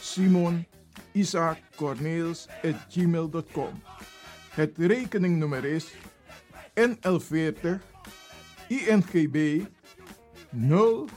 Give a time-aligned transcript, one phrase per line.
[0.00, 0.66] Simon,
[1.12, 1.58] Isaac,
[2.62, 3.82] at gmail.com
[4.50, 5.94] Het rekeningnummer is
[6.74, 7.66] NL40
[8.68, 9.64] INGB
[10.50, 11.08] 0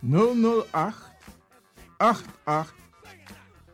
[0.00, 0.94] 008
[1.96, 2.74] 88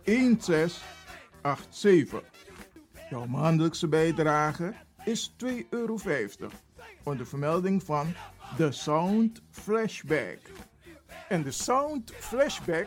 [0.04, 2.22] 1687.
[3.10, 4.74] Jouw maandelijkse bijdrage
[5.04, 5.98] is 2,50 euro.
[7.02, 8.14] Onder vermelding van
[8.56, 10.38] The Sound Flashback.
[11.28, 12.86] En de Sound Flashback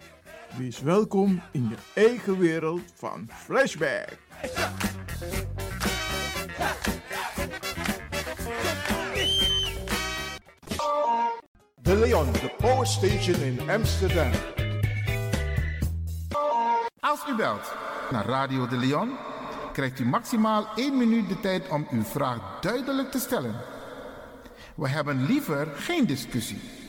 [0.57, 4.17] Wees welkom in je eigen wereld van Flashback.
[11.81, 14.31] De Leon, de Power Station in Amsterdam.
[16.99, 17.73] Als u belt
[18.11, 19.11] naar Radio de Leon,
[19.73, 23.55] krijgt u maximaal 1 minuut de tijd om uw vraag duidelijk te stellen.
[24.75, 26.80] We hebben liever geen discussie.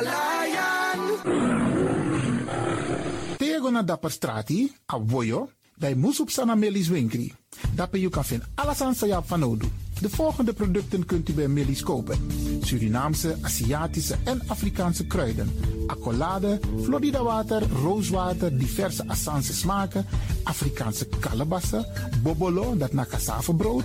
[0.00, 1.18] Lion.
[3.36, 7.32] Tego na dapper strati, a voyo, bij Moesup Sana Melis Winkri.
[7.90, 8.48] You kan vinden.
[10.00, 12.18] De volgende producten kunt u bij Melis kopen.
[12.60, 15.50] Surinaamse, Aziatische en Afrikaanse kruiden.
[15.86, 20.06] Accolade, Florida water, rooswater, diverse Assange smaken,
[20.42, 21.86] Afrikaanse kalebassen,
[22.22, 23.84] bobolo, dat na cassavebrood,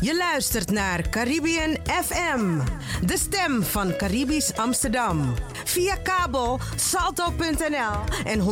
[0.00, 2.60] Je luistert naar Caribbean FM,
[3.06, 5.34] de stem van Caribisch Amsterdam.
[5.64, 8.46] Via kabel salto.nl en 107.9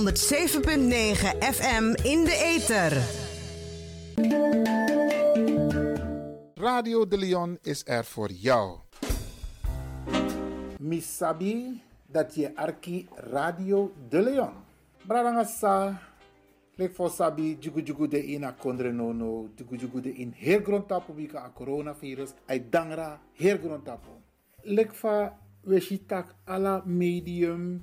[1.38, 3.02] FM in de ether.
[6.54, 8.78] Radio de Leon is er voor jou.
[10.78, 14.52] Misabi dat je arki Radio de Leon.
[15.06, 16.00] Brarangasa,
[16.82, 21.12] lek for sabi jugu de ina kondre no no, jugu de in heel grond tapo
[21.12, 24.10] bika a coronavirus, ay dangra heel grond tapo.
[24.64, 25.32] Lek fa
[26.46, 27.80] ala medium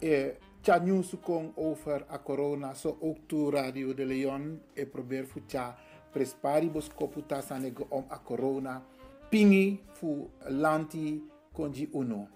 [0.00, 5.40] eh, tja sukong over a corona, so ook to Radio de Leon, e probeer fu
[5.46, 5.76] tja
[6.12, 8.82] presparibus koputa sanego om a corona,
[9.30, 11.22] pingi fu lanti
[11.52, 12.28] konji uno.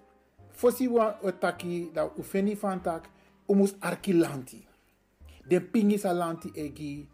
[0.52, 3.08] Fosi wa otaki da ufeni fantak
[3.48, 4.12] umus arki
[5.48, 7.06] Den pingi sa lanti egi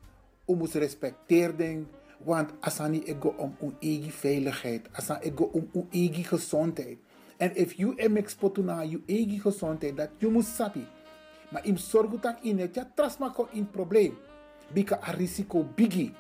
[0.49, 1.87] umus respecteer den
[2.27, 6.99] want asani ego om un egi veiligheid, asan ego om un egi gezondheid.
[7.39, 10.87] En if you em exportu na you egi gezondheid, dat you must sabi.
[11.51, 14.15] Maar im sorgu tak in het ja trasma ko in probleem.
[14.75, 16.13] Bika a risico bigi.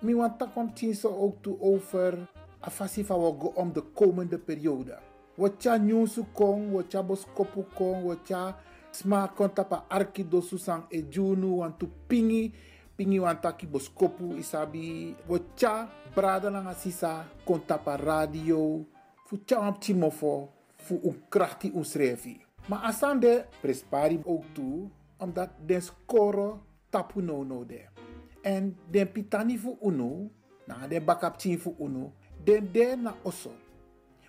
[0.00, 2.28] Mi want tak om so ook toe over
[2.62, 4.98] a fasi fa go om de komende periode.
[5.36, 8.56] Wat ja nyusu kong, wat ja boskopu kong, wat ja
[8.90, 12.52] sma kontapa arki do susang e junu want tu pingi
[12.96, 15.16] pingi want taki boskopu isabi
[15.56, 18.84] ja brada na sisa kontapa radio
[19.26, 21.00] fu cha op timofo fu
[21.74, 22.40] un srefi.
[22.68, 24.88] Maar asande prespari ook toe
[25.18, 26.54] omdat den score
[26.90, 27.84] tapu no no de.
[28.42, 30.30] En den pitani fu uno,
[30.66, 32.12] na den bakap fu uno,
[32.44, 33.52] den de na oso.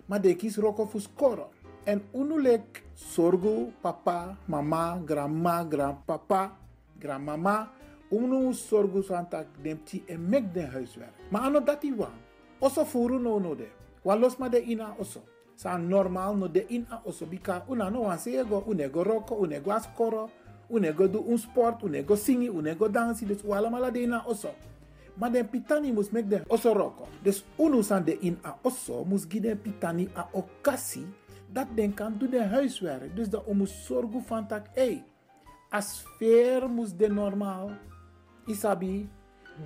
[0.06, 1.46] Maar de kis roko fu score.
[1.84, 6.52] En uno lek sorgo papa, mama, grandma, grandpapa,
[6.98, 7.72] grandmama.
[8.10, 11.14] Uno sorgo santak den ti en mek den huiswerk.
[11.30, 12.14] Maar ano dati wan.
[12.60, 13.66] Oso furu no no de.
[14.38, 15.22] Ma de ina oso.
[15.56, 19.72] Sa normal no de in a oso bika una no wan sego, unego roko, unego
[19.72, 20.30] askoro,
[20.70, 24.54] unego do un sport, unego singi, unego dansi, dus wala mala de in a oso.
[25.16, 27.08] Maar den pitani mus mek den oso roko.
[27.24, 31.06] Dus unu san de in a oso mus gi den pitani a okasi
[31.52, 33.16] dat den kan doen de huiswerk.
[33.16, 35.04] Dus dat mus zorgu van tak, hey,
[35.72, 37.70] a sfeer mus de normaal.
[38.46, 39.08] Isabi,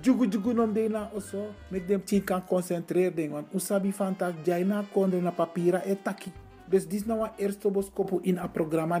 [0.01, 4.15] jugu jugu nom de na oso, mek dem tin kan concentreer den, want usabi van
[4.15, 6.31] tak, jai na kondre na papira e taki.
[6.67, 8.99] Dus dis nou een eerste boskopu in a programma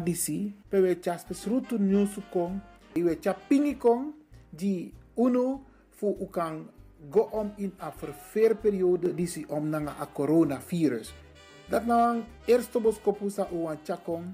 [0.69, 2.59] pe we tja spesrutu news kong,
[2.93, 4.13] we tja pingi kong,
[4.49, 6.69] di uno fu u kan
[7.09, 11.26] go om in a verveerperiode disi om nanga a coronavirus.
[11.67, 14.27] Dat nou eerste boskopu sa u an tjakong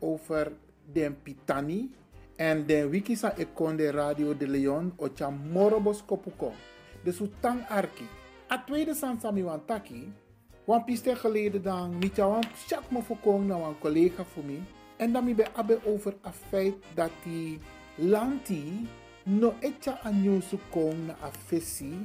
[0.00, 0.52] over
[0.92, 1.90] den pitani,
[2.36, 6.56] en den sa ekonde Radio de Leon o tja moro boskopu kong.
[7.04, 8.06] Dus u tang arki.
[8.50, 10.12] A tweede san sami wan taki,
[10.64, 14.62] wan piste geleden dan, jou wan chak me voorkomen naar een collega voor mij.
[14.96, 17.58] En dan mi be abe over a feit dat die
[17.94, 18.88] lanti
[19.24, 21.98] no etja anyosu kong na a fesi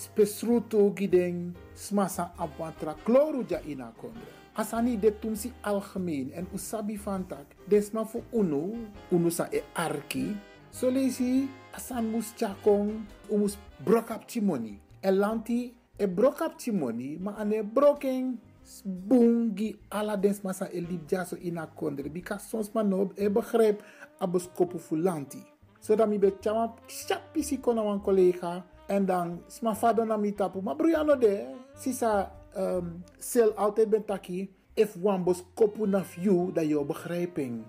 [0.00, 4.32] spesruto giden smasa abwatra kloru ja ina kondre.
[4.56, 10.36] Asani de tumsi algemeen en usabi fantak desma fu unu, unu sa e arki.
[10.70, 14.80] So lesi asan mus chakong umus brokap timoni.
[15.02, 18.38] E lanti e brokap timoni ma ane broken
[18.84, 23.82] bungi ala des masa e libjaso ina kondre bika sons ma no e begrijp
[24.20, 25.44] abos kopu fu lanti.
[25.80, 30.58] So mi be chama chapi si kona collega en dan sma fado na mi tapu
[30.58, 31.46] ma bruyano de
[31.78, 32.26] sisa
[32.58, 37.62] um, sel altijd ben taki if wan bos kopu na you dat je begrijping.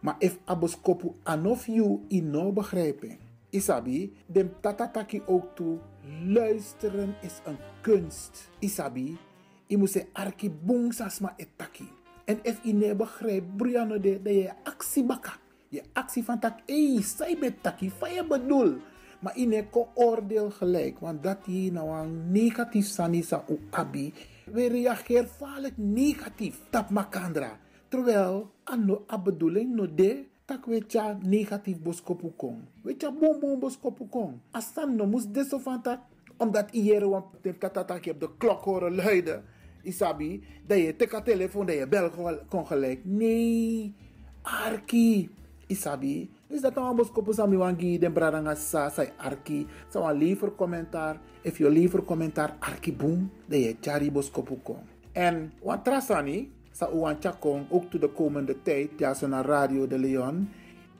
[0.00, 3.18] Maar if abos kopu anof you in no begrijping.
[3.50, 5.78] Isabi, dem tatataki ook toe.
[6.26, 8.50] Luisteren is een kunst.
[8.58, 9.18] Isabi,
[9.66, 11.88] je moet se arki bung sasma etaki.
[12.24, 15.32] En if je ne begrijpt, Brianna de, dat je actie baka.
[15.68, 18.76] Je actie van tak, hey, zij bet taki, van je bedoel.
[19.20, 24.12] Maar ne ko oordeel gelijk, want dat je nou een negatief sanisa u abi.
[24.44, 26.60] We reageren vaak negatief.
[26.70, 27.58] Tap makandra.
[27.88, 32.58] Terwijl, ano a bedoeling no de, tak je negatief boskopu kong.
[32.82, 34.40] Je bom bom boskopu kong.
[34.50, 36.00] Asan no mus deso van tak.
[36.36, 37.24] Omdat iedereen want
[37.58, 39.44] tatatak je de klok horen luiden.
[39.82, 42.10] Isabi, dat je teka telefoon, dat je bel
[42.48, 43.04] kon gelijk.
[43.04, 43.94] Nee,
[44.42, 45.30] Arki.
[45.66, 49.66] Isabi, is dat nou boskopu sami wangi den bradanga sa sai Arki.
[49.88, 51.18] Sa wan liever commentaar.
[51.42, 54.84] If je liever commentaar Arki boom, dat je chari boskopu kong.
[55.12, 59.86] En wat trasani, sa uwan chakong ook to de komende tijd, ja zo naar Radio
[59.86, 60.48] de Leon.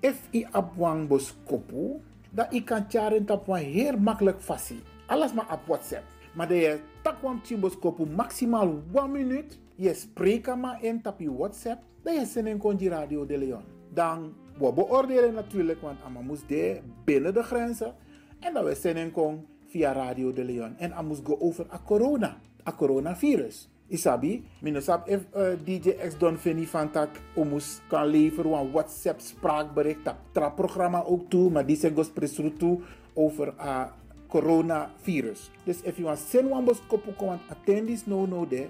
[0.00, 4.82] If i abwang boskopu, dat i kan charen tap wan heel makkelijk fasi.
[5.06, 6.04] Alles maar op WhatsApp.
[6.34, 9.58] Maar dat je tak wan boskopu maximaal 1 minuut.
[9.74, 11.82] Je spreekt maar in tap je WhatsApp.
[12.02, 13.64] Dat je zin in Radio de Leon.
[13.92, 17.94] Dan we beoordelen natuurlijk, want Amma moest de binnen de grenzen.
[18.40, 20.76] En dat we zin in kon via Radio de Leon.
[20.78, 22.36] En moest go over a corona,
[22.68, 23.68] a coronavirus.
[23.86, 26.90] Isabi, minusap if uh, DJ X Don Fini van
[27.34, 32.52] omus kan leveren een WhatsApp spraakbericht dat tra programma ook toe, maar die zijn gospresru
[32.52, 32.80] toe
[33.12, 33.92] over a
[34.26, 35.50] coronavirus.
[35.64, 38.66] Dus if you want send one bos kopu want attendis no no de,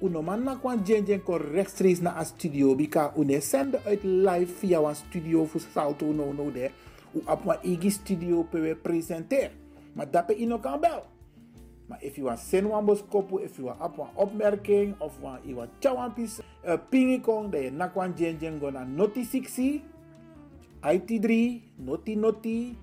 [0.00, 4.04] uno man na kwan jen jen kon rechtstreeks naar a studio bika une sende uit
[4.04, 6.70] live via een studio voor salto no no de,
[7.14, 9.50] u op een igi studio pe presenter.
[9.92, 11.04] Maar dat pe ino kan bel.
[11.86, 15.14] Maar if you want send one bos kopu, if you want op een opmerking of
[15.20, 18.70] want you want chawan pis uh, pingi kong, dan je nak wan jen jen go
[18.70, 19.80] na noti 60,
[20.82, 21.30] IT3,
[21.76, 22.76] noti noti,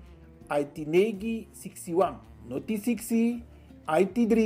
[0.48, 2.16] IT negi 61,
[2.48, 3.42] noti 60,
[3.84, 4.36] IT3,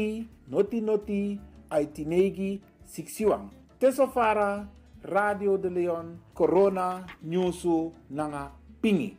[0.50, 2.60] noti noti, IT negi
[2.94, 3.40] 61.
[3.78, 4.68] Tesofara,
[5.02, 9.16] Radio de Leon, Corona, Newsu, Nanga, Pingi.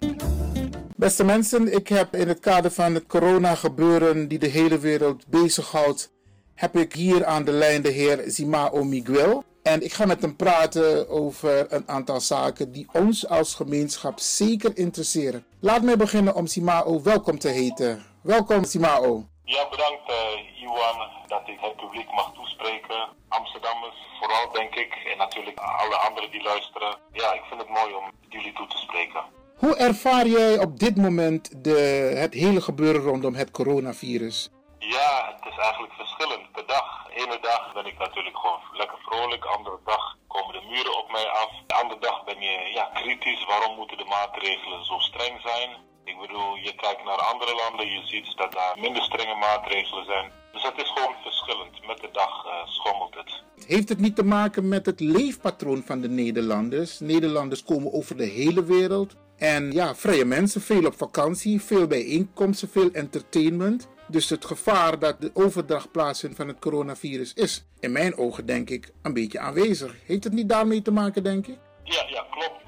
[0.95, 6.11] Beste mensen, ik heb in het kader van het corona-gebeuren die de hele wereld bezighoudt,
[6.55, 9.43] heb ik hier aan de lijn de heer Zimao Miguel.
[9.63, 14.77] En ik ga met hem praten over een aantal zaken die ons als gemeenschap zeker
[14.77, 15.43] interesseren.
[15.59, 18.01] Laat mij beginnen om Simao welkom te heten.
[18.21, 19.28] Welkom Simao.
[19.55, 23.09] Ja, bedankt uh, Iwan dat ik het publiek mag toespreken.
[23.29, 26.95] Amsterdammers vooral denk ik en natuurlijk alle anderen die luisteren.
[27.11, 29.23] Ja, ik vind het mooi om jullie toe te spreken.
[29.57, 31.79] Hoe ervaar jij op dit moment de,
[32.23, 34.49] het hele gebeuren rondom het coronavirus?
[34.79, 37.05] Ja, het is eigenlijk verschillend per dag.
[37.07, 40.97] De ene dag ben ik natuurlijk gewoon lekker vrolijk, de andere dag komen de muren
[40.97, 41.49] op mij af.
[41.67, 45.69] De andere dag ben je ja, kritisch, waarom moeten de maatregelen zo streng zijn?
[46.11, 50.31] Ik bedoel, je kijkt naar andere landen, je ziet dat daar minder strenge maatregelen zijn.
[50.53, 51.87] Dus het is gewoon verschillend.
[51.87, 53.43] Met de dag uh, schommelt het.
[53.65, 56.99] Heeft het niet te maken met het leefpatroon van de Nederlanders?
[56.99, 59.15] Nederlanders komen over de hele wereld.
[59.37, 63.87] En ja, vrije mensen, veel op vakantie, veel bijeenkomsten, veel entertainment.
[64.07, 68.69] Dus het gevaar dat de overdracht plaatsvindt van het coronavirus is, in mijn ogen denk
[68.69, 69.95] ik, een beetje aanwezig.
[70.05, 71.57] Heeft het niet daarmee te maken, denk ik?
[71.83, 72.58] Ja, ja, klopt.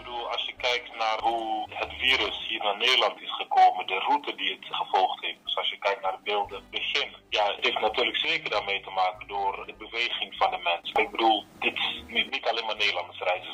[1.04, 5.44] Naar hoe het virus hier naar Nederland is gekomen, de route die het gevolgd heeft.
[5.44, 7.10] Dus als je kijkt naar de beelden, begin.
[7.30, 11.02] Ja, het heeft natuurlijk zeker daarmee te maken door de beweging van de mensen.
[11.04, 13.52] Ik bedoel, dit is niet, alleen maar Nederlanders reizen,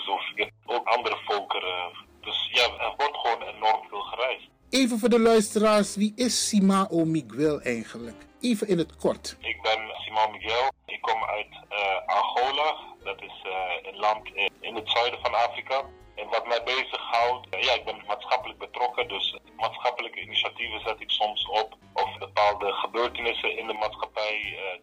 [0.66, 2.06] ook andere volkeren.
[2.22, 4.48] Dus ja, er wordt gewoon enorm veel gereisd.
[4.70, 8.26] Even voor de luisteraars, wie is Simao Miguel eigenlijk?
[8.42, 9.38] Even in het kort.
[9.40, 10.72] Ik ben Simao Miguel.
[10.86, 12.76] Ik kom uit uh, Angola.
[13.04, 13.52] Dat is uh,
[13.92, 15.86] een land in, in, het zuiden van Afrika.
[16.22, 19.08] En wat mij bezighoudt, uh, ja, ik ben maatschappelijk betrokken.
[19.08, 21.78] Dus maatschappelijke initiatieven zet ik soms op.
[21.94, 24.36] Of bepaalde gebeurtenissen in de maatschappij.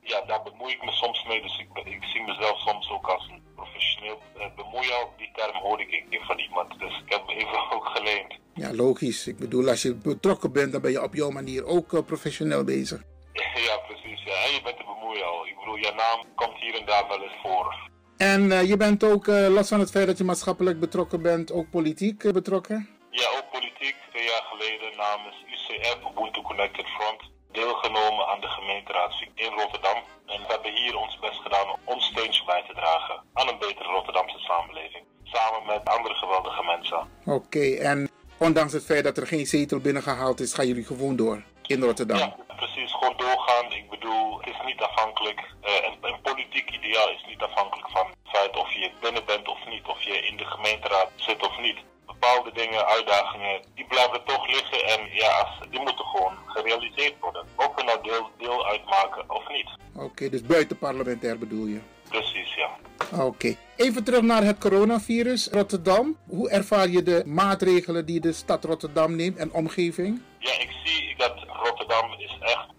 [0.03, 1.43] ja, daar bemoei ik me soms mee.
[1.43, 4.19] Dus ik, ik zie mezelf soms ook als een professioneel
[4.57, 5.07] bemoeier.
[5.17, 6.79] Die term hoorde ik een keer van iemand.
[6.79, 8.35] Dus ik heb me even ook geleend.
[8.55, 9.27] Ja, logisch.
[9.27, 12.65] Ik bedoel, als je betrokken bent, dan ben je op jouw manier ook uh, professioneel
[12.65, 13.03] bezig.
[13.69, 14.23] Ja, precies.
[14.25, 14.35] Ja.
[14.45, 15.47] En je bent de bemoeier al.
[15.47, 17.93] Ik bedoel, je naam komt hier en daar wel eens voor.
[18.17, 21.53] En uh, je bent ook, uh, los van het feit dat je maatschappelijk betrokken bent,
[21.53, 22.89] ook politiek betrokken?
[23.11, 23.97] Ja, ook politiek.
[24.11, 27.21] Twee jaar geleden namens UCF, Ubuntu Connected Front,
[27.53, 29.99] deelgenomen aan de gemeenteraad in Rotterdam.
[30.27, 33.59] En we hebben hier ons best gedaan om ons steentje bij te dragen aan een
[33.59, 35.05] betere Rotterdamse samenleving.
[35.23, 36.99] Samen met andere geweldige mensen.
[37.25, 41.17] Oké, okay, en ondanks het feit dat er geen zetel binnengehaald is, gaan jullie gewoon
[41.17, 42.19] door in Rotterdam?
[42.19, 42.93] Ja, precies.
[42.93, 43.73] Gewoon doorgaan.
[43.73, 45.41] Ik bedoel, het is niet afhankelijk.
[45.41, 49.49] Uh, een, een, politiek ideaal is niet afhankelijk van het feit of je binnen bent
[49.49, 51.79] of niet, of je in de gemeenteraad zit of niet.
[52.07, 57.47] Bepaalde dingen, uitdagingen, die blijven toch liggen en ja, die moeten gewoon gerealiseerd worden.
[57.57, 59.69] Of we nou deel, deel uitmaken of niet.
[59.95, 61.81] Oké, okay, dus buiten parlementair bedoel je?
[62.09, 62.71] Precies, ja.
[63.13, 63.25] Oké.
[63.25, 63.57] Okay.
[63.77, 65.49] Even terug naar het coronavirus.
[65.53, 66.17] Rotterdam.
[66.29, 70.23] Hoe ervaar je de maatregelen die de stad Rotterdam neemt en omgeving?
[70.39, 71.44] Ja, ik zie dat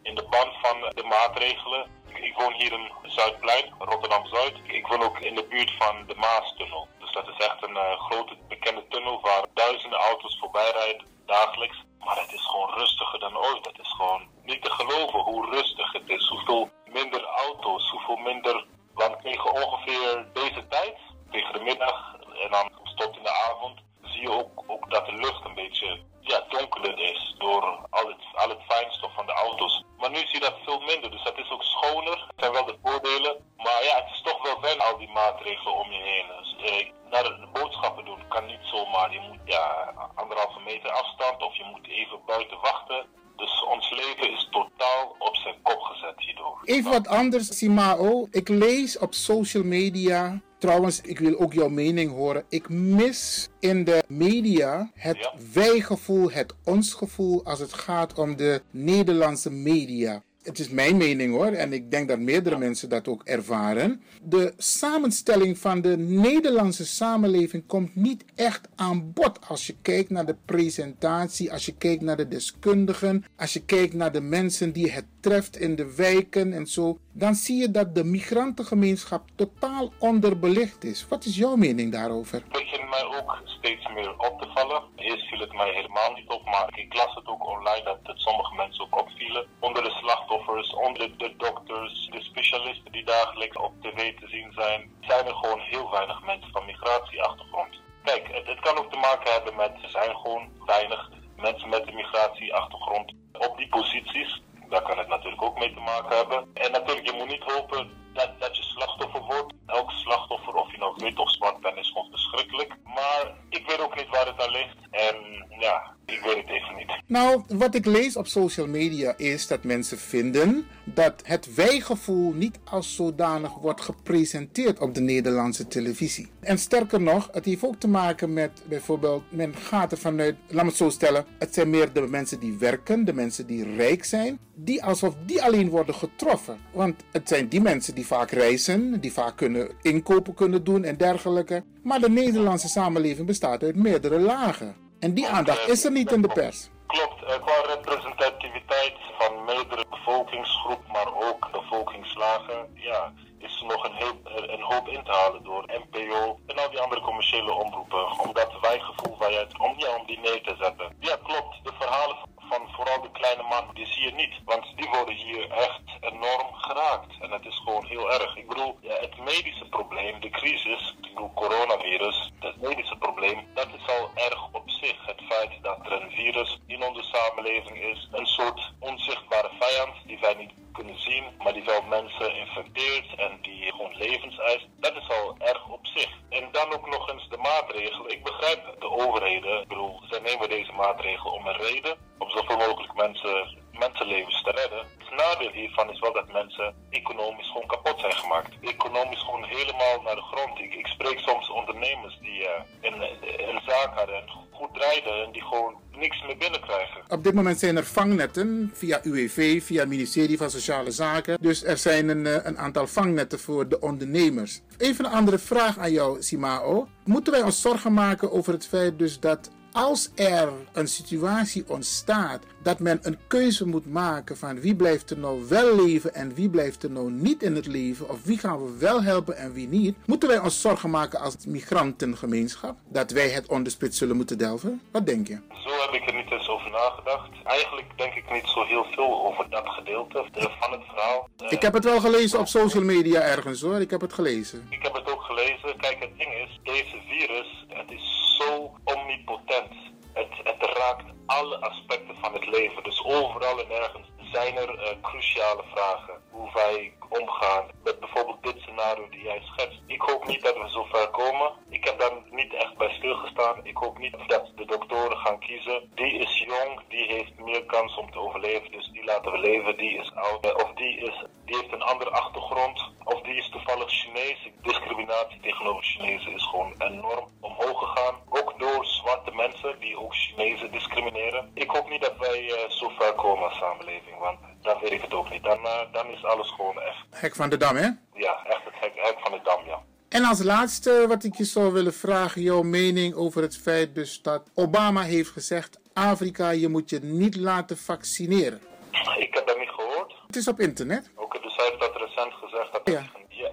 [0.05, 1.83] in de band van de maatregelen.
[2.13, 4.55] Ik woon hier in Zuidplein, Rotterdam-Zuid.
[4.63, 6.87] Ik woon ook in de buurt van de Maastunnel.
[6.99, 9.99] Dus dat is echt een uh, grote bekende tunnel waar duizenden
[10.39, 11.77] voorbij rijd, dagelijks.
[11.99, 13.65] Maar het is gewoon rustiger dan ooit.
[13.65, 16.27] Het is gewoon niet te geloven hoe rustig het is.
[16.27, 18.65] Hoeveel minder auto's, hoeveel minder.
[18.93, 20.97] Want tegen ongeveer deze tijd,
[21.31, 25.13] tegen de middag en dan tot in de avond, zie je ook, ook dat de
[25.13, 29.83] lucht een beetje ja, donkerder is door al het, al het fijnstof van de auto's.
[29.97, 32.17] Maar nu zie je dat veel minder, dus het is ook schoner.
[32.27, 35.73] Het zijn wel de voordelen, maar ja, het is toch wel fijn al die maatregelen
[35.73, 36.27] om je heen.
[36.39, 39.11] Dus, eh, naar de boodschappen doen kan niet zomaar.
[39.11, 43.05] Je moet ja, anderhalve meter afstand of je moet even buiten wachten.
[43.35, 46.61] Dus ons leven is totaal op zijn kop gezet hierdoor.
[46.63, 48.27] Even wat anders, Simao.
[48.31, 50.41] Ik lees op social media.
[50.65, 52.43] Trouwens, ik wil ook jouw mening horen.
[52.49, 55.33] Ik mis in de media het Ja.
[55.53, 60.23] wij-gevoel, het ons-gevoel als het gaat om de Nederlandse media.
[60.45, 64.01] Het is mijn mening hoor, en ik denk dat meerdere mensen dat ook ervaren.
[64.23, 70.25] De samenstelling van de Nederlandse samenleving komt niet echt aan bod als je kijkt naar
[70.25, 74.91] de presentatie, als je kijkt naar de deskundigen, als je kijkt naar de mensen die
[74.91, 76.99] het treft in de wijken en zo.
[77.11, 81.05] Dan zie je dat de migrantengemeenschap totaal onderbelicht is.
[81.09, 82.43] Wat is jouw mening daarover?
[82.89, 84.83] Begint mij ook steeds meer op te vallen.
[84.95, 88.19] Eerst viel het mij helemaal niet op, maar ik las het ook online dat het
[88.19, 89.47] sommige mensen ook opvielen.
[89.59, 94.91] Onder de slachtoffers, onder de dokters, de specialisten die dagelijks op tv te zien zijn,
[95.01, 97.79] zijn er gewoon heel weinig mensen van migratieachtergrond.
[98.03, 101.95] Kijk, het, kan ook te maken hebben met er zijn gewoon weinig mensen met een
[101.95, 104.41] migratieachtergrond op die posities.
[104.69, 106.49] Daar kan het natuurlijk ook mee te maken hebben.
[106.53, 109.53] En natuurlijk, je moet niet hopen dat, dat je slachtoffer wordt.
[109.65, 112.75] Elk slachtoffer, of je nou wit of zwart bent, is gewoon verschrikkelijk.
[112.83, 114.77] Maar ik weet ook niet waar het aan ligt.
[114.91, 116.85] En ja, ik weet het even niet.
[117.07, 122.59] Nou, wat ik lees op social media is dat mensen vinden dat het wij-gevoel niet
[122.63, 126.27] als zodanig wordt gepresenteerd op de Nederlandse televisie.
[126.39, 130.63] En sterker nog, het heeft ook te maken met bijvoorbeeld, men gaat er vanuit, laat
[130.63, 134.03] me het zo stellen, het zijn meer de mensen die werken, de mensen die rijk
[134.03, 136.57] zijn, die alsof die alleen worden getroffen.
[136.71, 140.97] Want het zijn die mensen die vaak reizen, die vaak kunnen inkopen kunnen doen en
[140.97, 141.63] dergelijke.
[141.83, 144.84] Maar de Nederlandse samenleving bestaat uit meerdere lagen.
[145.05, 146.69] En die aandacht is er niet in de pers.
[146.87, 153.93] Klopt, eh, qua representativiteit van meerdere bevolkingsgroepen, maar ook bevolkingslagen, ja, is er nog een,
[153.93, 154.15] heel,
[154.55, 158.19] een hoop in te halen door NPO en al die andere commerciële omroepen.
[158.19, 160.95] Om dat wijgevoel waar je om, ja, om die neer te zetten.
[160.99, 161.53] Ja, klopt.
[161.63, 164.33] De verhalen van vooral de kleine man, die zie je niet.
[164.45, 167.13] Want die worden hier echt enorm geraakt.
[167.21, 168.35] En het is gewoon heel erg.
[168.35, 173.95] Ik bedoel, het medische probleem, de crisis, ik bedoel coronavirus, het medische probleem, dat is
[173.99, 175.05] al erg op zich.
[175.05, 180.19] Het feit dat er een virus in onze samenleving is, een soort onzichtbare vijand die
[180.19, 184.95] wij niet kunnen zien, maar die wel mensen infecteert en die gewoon levens eist, dat
[184.95, 186.11] is al erg op zich.
[186.29, 188.11] En dan ook nog eens de maatregelen.
[188.11, 192.57] Ik begrijp de overheden, ik bedoel, zij nemen deze maatregelen om een reden, om zoveel
[192.57, 194.87] mogelijk mensen, mensenlevens te redden.
[194.97, 198.53] Het nadeel hiervan is wel dat mensen economisch gewoon kapot zijn gemaakt.
[198.61, 200.59] Economisch gewoon helemaal naar de grond.
[200.59, 203.01] Ik, ik spreek soms ondernemers die eh, een,
[203.49, 207.01] een zaak hadden en goed draaiden en die gewoon niks meer binnenkrijgen.
[207.07, 211.37] Op dit moment zijn er vangnetten via UWV, via het ministerie van Sociale Zaken.
[211.41, 214.61] Dus er zijn een, eh, een aantal vangnetten voor de ondernemers.
[214.77, 216.87] Even een andere vraag aan jou, Simao.
[217.03, 222.43] Moeten wij ons zorgen maken over het feit dus dat als er een situatie ontstaat
[222.65, 226.49] dat men een keuze moet maken van wie blijft er nou wel leven en wie
[226.49, 229.67] blijft er nou niet in het leven, of wie gaan we wel helpen en wie
[229.67, 234.81] niet, moeten wij ons zorgen maken als migrantengemeenschap dat wij het onderspit zullen moeten delven?
[234.91, 235.39] Wat denk je?
[235.49, 237.29] Zo heb ik er niet eens over nagedacht.
[237.43, 240.25] Eigenlijk denk ik niet zo heel veel over dat gedeelte
[240.59, 241.29] van het verhaal.
[241.49, 244.67] Ik heb het wel gelezen op social media ergens hoor, ik heb het gelezen.
[244.69, 245.77] Ik heb het ook gelezen.
[245.77, 249.93] Kijk, het ding is, deze virus, het is zo omnipotent.
[250.15, 252.83] Het, het raakt alle aspecten van het leven.
[252.83, 256.21] Dus overal en ergens zijn er eh, cruciale vragen.
[256.29, 259.79] Hoe wij omgaan met bijvoorbeeld dit scenario die jij schetst.
[259.87, 261.51] Ik hoop niet dat we zo ver komen.
[261.69, 263.59] Ik heb daar niet echt bij stilgestaan.
[263.63, 265.91] Ik hoop niet dat de doktoren gaan kiezen.
[265.95, 268.71] Die is jong, die heeft meer kans om te overleven.
[268.71, 269.77] Dus die laten we leven.
[269.77, 270.45] Die is oud.
[270.45, 272.91] Eh, Of die, is, die heeft een andere achtergrond.
[273.03, 274.49] Of die is toevallig Chinees.
[274.61, 278.15] Discriminatie tegenover Chinezen is gewoon enorm omhoog gegaan.
[278.29, 281.51] Ook door zwarte mensen die ook Chinezen discrimineren.
[281.53, 284.17] Ik hoop niet dat wij eh, zo ver komen als samenleving.
[284.19, 285.43] Want dan weet ik het ook niet.
[285.43, 287.05] Dan, eh, dan is alles gewoon echt.
[287.09, 287.89] Hek van de Dam, hè?
[288.13, 289.79] Ja, echt het hek, hek van de dam, ja.
[290.09, 294.21] En als laatste wat ik je zou willen vragen, jouw mening over het feit dus
[294.21, 298.61] dat Obama heeft gezegd, Afrika, je moet je niet laten vaccineren.
[299.25, 300.13] Ik heb dat niet gehoord.
[300.27, 301.09] Het is op internet.
[301.15, 302.71] Oké, dus hij heeft dat recent gezegd.
[302.71, 303.03] Dat Ja.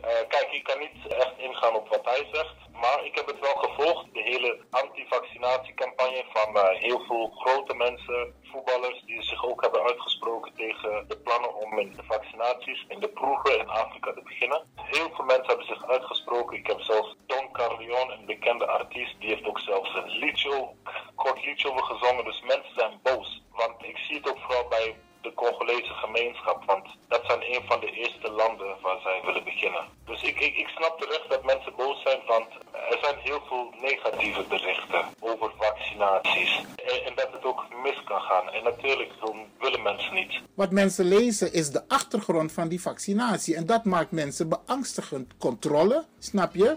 [0.02, 2.54] Eh, kijk, ik kan niet echt ingaan op wat hij zegt.
[2.72, 4.06] Maar ik heb het wel gevolgd.
[4.12, 9.82] De hele antivaccinatiecampagne van van eh, heel veel grote mensen, voetballers, die zich ook hebben
[9.82, 14.62] uitgesproken tegen de plannen om in de vaccinaties in de proeven in Afrika te beginnen.
[14.74, 16.56] Heel veel mensen hebben zich uitgesproken.
[16.56, 20.68] Ik heb zelfs Don Carleon, een bekende artiest, die heeft ook zelfs een liedje,
[21.14, 22.24] kort liedje over gezongen.
[22.24, 23.42] Dus mensen zijn boos.
[23.52, 26.64] Want ik zie het ook vooral bij de Congolese gemeenschap.
[26.66, 29.84] Want dat zijn een van de eerste landen waar zij willen beginnen.
[30.04, 32.48] Dus ik, ik, ik snap terecht dat mensen boos zijn, want
[32.90, 36.64] er zijn heel veel negatieve berichten over vaccinaties.
[36.76, 38.50] En, en dat het ook mis kan gaan.
[38.50, 39.10] En natuurlijk
[39.58, 40.40] willen mensen niet.
[40.54, 43.56] Wat mensen lezen is de achtergrond van die vaccinatie.
[43.56, 45.32] En dat maakt mensen beangstigend.
[45.38, 46.76] Controle, snap je?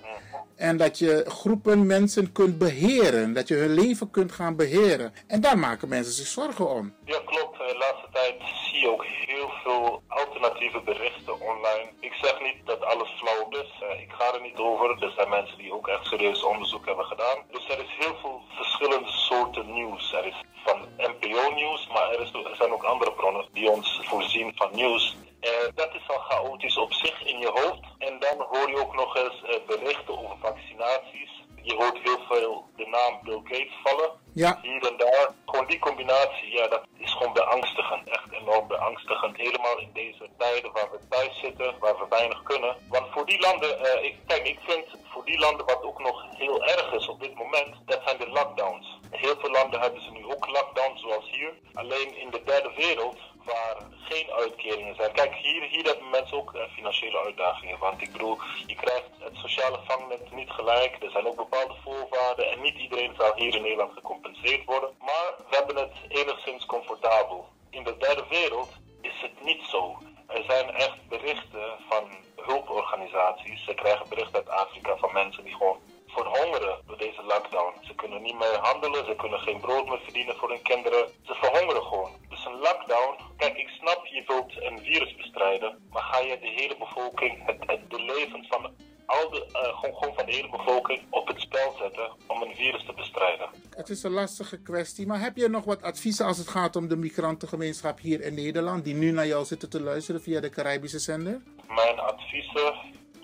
[0.56, 3.34] En dat je groepen mensen kunt beheren.
[3.34, 5.13] Dat je hun leven kunt gaan beheren.
[5.28, 6.96] En daar maken mensen zich zorgen om.
[7.06, 7.58] Ja, klopt.
[7.58, 11.89] De laatste tijd zie je ook heel veel alternatieve berichten online.
[12.00, 13.72] Ik zeg niet dat alles flauw is.
[13.82, 15.04] Eh, ik ga er niet over.
[15.04, 17.38] Er zijn mensen die ook echt serieus onderzoek hebben gedaan.
[17.52, 20.13] Dus er is heel veel verschillende soorten nieuws.
[20.13, 24.52] Er is van NPO-nieuws, maar er, is, er zijn ook andere bronnen die ons voorzien
[24.56, 25.15] van nieuws.
[25.45, 27.84] Uh, dat is al chaotisch op zich in je hoofd.
[27.97, 31.43] En dan hoor je ook nog eens uh, berichten over vaccinaties.
[31.62, 34.12] Je hoort heel veel de naam Bill Gates vallen.
[34.34, 34.60] Ja.
[34.62, 35.29] Hier en daar.
[35.45, 38.10] Gewoon die combinatie, ja, dat is gewoon beangstigend.
[38.10, 39.38] Echt enorm beangstigend.
[39.38, 42.75] Helemaal in deze tijden waar we thuis zitten, waar we weinig kunnen.
[42.89, 46.25] Want voor die landen, uh, ik, kijk, ik vind voor die landen wat ook nog
[46.29, 48.99] heel erg is op dit moment, dat zijn de lockdowns.
[49.10, 51.53] Heel veel landen hebben ze nu ook lockdowns zoals hier.
[51.73, 55.12] Alleen in de derde wereld waar geen uitkeringen zijn.
[55.12, 57.79] Kijk, hier, hier hebben mensen ook uh, financiële uitdagingen.
[57.79, 61.03] Want ik bedoel, je krijgt het sociale vangnet niet gelijk.
[61.03, 62.51] Er zijn ook bepaalde voorwaarden.
[62.51, 64.89] En niet iedereen zal hier in Nederland gecompenseerd worden.
[64.99, 67.47] Maar we hebben het enigszins comfortabel.
[67.69, 68.69] In de derde wereld
[69.01, 69.97] is het niet zo.
[70.27, 72.03] Er zijn echt berichten van
[72.36, 73.63] hulporganisaties.
[73.65, 75.79] Ze krijgen berichten uit Afrika van mensen die gewoon
[76.17, 77.73] verhongeren door deze lockdown.
[77.88, 81.04] Ze kunnen niet meer handelen, ze kunnen geen brood meer verdienen voor hun kinderen.
[81.28, 82.12] Ze verhongeren gewoon.
[82.30, 86.51] Dus een lockdown, kijk, ik snap je wilt een virus bestrijden, maar ga je de
[86.60, 88.62] hele bevolking, het, het de levens van
[89.06, 92.56] al de, uh, gewoon, gewoon van de hele bevolking op het spel zetten om een
[92.56, 93.49] virus te bestrijden.
[93.69, 96.88] Het is een lastige kwestie, maar heb je nog wat adviezen als het gaat om
[96.88, 100.99] de migrantengemeenschap hier in Nederland, die nu naar jou zitten te luisteren via de Caribische
[100.99, 101.41] zender?
[101.67, 102.73] Mijn adviezen,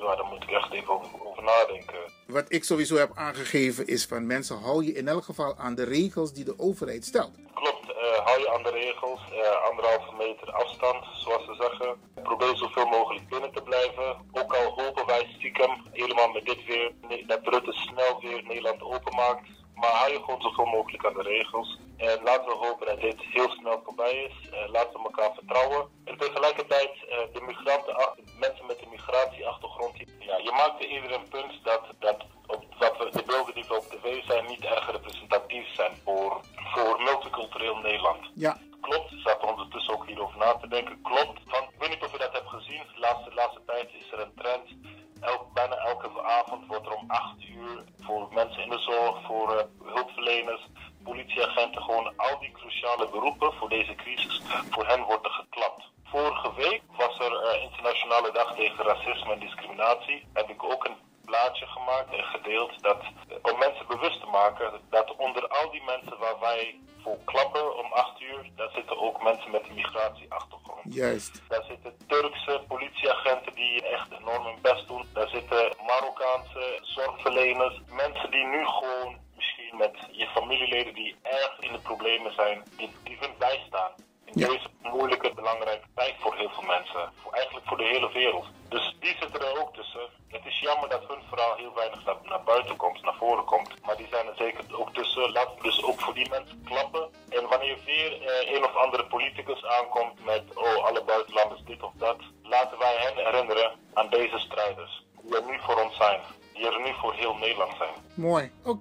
[0.01, 1.99] ja, daar moet ik echt even over, over nadenken.
[2.27, 5.83] Wat ik sowieso heb aangegeven is van mensen, hou je in elk geval aan de
[5.83, 7.31] regels die de overheid stelt.
[7.53, 11.95] Klopt, uh, hou je aan de regels, uh, anderhalve meter afstand, zoals ze zeggen.
[12.23, 14.25] Probeer zoveel mogelijk binnen te blijven.
[14.31, 16.91] Ook al hopen wij stiekem, helemaal met dit weer,
[17.27, 19.47] dat Rutte snel weer Nederland openmaakt.
[19.75, 21.79] Maar hou je gewoon zoveel mogelijk aan de regels.
[21.97, 24.49] En laten we hopen dat dit heel snel voorbij is.
[24.49, 25.89] Uh, laten we elkaar vertrouwen.
[26.05, 26.91] En tegelijkertijd,
[27.33, 27.95] de migranten,
[28.39, 29.97] mensen met een migratieachtergrond.
[30.19, 32.17] Ja, je maakt eerder een punt dat, dat,
[32.79, 37.01] dat we, de beelden die we op tv zijn niet erg representatief zijn voor, voor
[37.01, 38.31] multicultureel Nederland.
[38.33, 38.57] Ja.
[38.81, 41.01] Klopt, ik zat ondertussen ook hierover na te denken.
[41.01, 42.81] Klopt, want ik weet niet of je dat hebt gezien.
[42.93, 44.67] De laatste, laatste tijd is er een trend.
[45.19, 49.55] Elk, bijna elke avond wordt er om 8 uur voor mensen in de zorg, voor
[49.55, 50.67] uh, hulpverleners,
[51.03, 52.39] politieagenten, gewoon al
[53.01, 53.50] die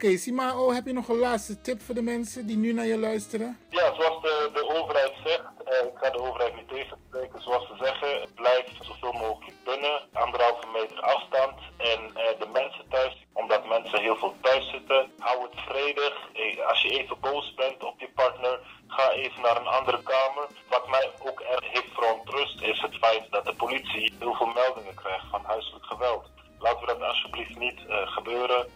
[0.02, 2.98] Oké, Simao, heb je nog een laatste tip voor de mensen die nu naar je
[2.98, 3.58] luisteren?
[3.68, 7.74] Ja, zoals de, de overheid zegt, eh, ik ga de overheid niet tegenspreken, zoals ze
[7.84, 14.00] zeggen, blijf zoveel mogelijk binnen, anderhalve meter afstand en eh, de mensen thuis, omdat mensen
[14.00, 16.14] heel veel thuis zitten, hou het vredig.
[16.32, 20.46] Eh, als je even boos bent op je partner, ga even naar een andere kamer.
[20.68, 24.94] Wat mij ook erg heeft verontrust is het feit dat de politie heel veel meldingen
[24.94, 26.24] krijgt van huiselijk geweld.
[26.58, 28.66] Laten we dat alsjeblieft niet eh, gebeuren.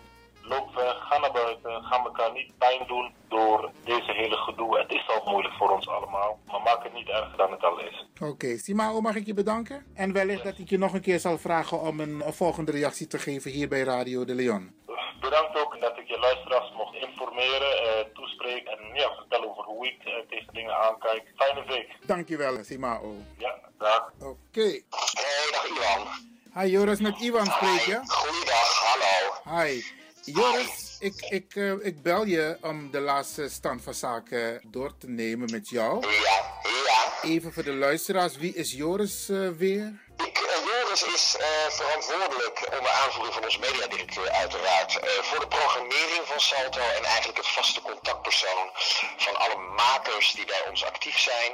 [0.48, 4.78] Loop weg, ga naar buiten, ga elkaar niet pijn doen door deze hele gedoe.
[4.78, 7.80] Het is al moeilijk voor ons allemaal, maar maak het niet erger dan het al
[7.80, 8.06] is.
[8.20, 9.86] Oké, Simao, mag ik je bedanken?
[9.94, 13.06] En wellicht dat ik je nog een keer zal vragen om een, een volgende reactie
[13.06, 14.74] te geven hier bij Radio de Leon.
[15.20, 19.86] bedankt ook dat ik je luisteraars mocht informeren, uh, toespreken en ja, vertellen over hoe
[19.86, 21.22] ik uh, tegen dingen aankijk.
[21.36, 21.88] Fijne week.
[22.06, 23.14] Dankjewel, Simao.
[23.38, 24.12] Ja, dag.
[24.18, 24.26] Oké.
[24.26, 24.84] Okay.
[24.90, 26.06] Hey, dag Ivan.
[26.62, 28.00] Hi Joris, met Ivan spreek je?
[28.06, 29.58] Goeiedag, hallo.
[29.58, 30.02] Hi.
[30.24, 35.08] Joris, ik, ik, uh, ik bel je om de laatste stand van zaken door te
[35.08, 36.00] nemen met jou.
[36.00, 36.10] Ja,
[36.86, 37.12] ja.
[37.22, 40.02] Even voor de luisteraars, wie is Joris uh, weer?
[40.16, 41.36] Ik, uh, Joris is
[41.68, 47.48] verantwoordelijk onder aanvoering van onze mediadirecteur uiteraard voor de programmering van Salto en eigenlijk het
[47.48, 48.68] vaste contactpersoon
[49.16, 51.52] van alle makers die bij ons actief zijn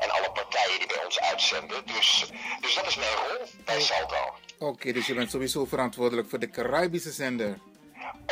[0.00, 1.86] en alle partijen die bij ons uitzenden.
[1.86, 2.30] Dus,
[2.60, 4.16] dus dat is mijn rol bij Salto.
[4.58, 7.58] Oké, okay, dus je bent sowieso verantwoordelijk voor de Caribische zender.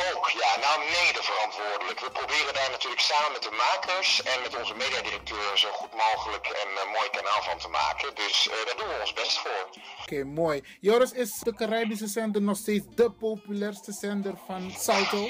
[0.09, 1.99] Ook, ja, nou mede verantwoordelijk.
[1.99, 6.47] We proberen daar natuurlijk samen met de makers en met onze mediadirecteur zo goed mogelijk
[6.47, 8.15] een uh, mooi kanaal van te maken.
[8.15, 9.63] Dus uh, daar doen we ons best voor.
[9.69, 10.63] Oké, okay, mooi.
[10.79, 15.29] Joris, is de Caribische zender nog steeds de populairste zender van Salto?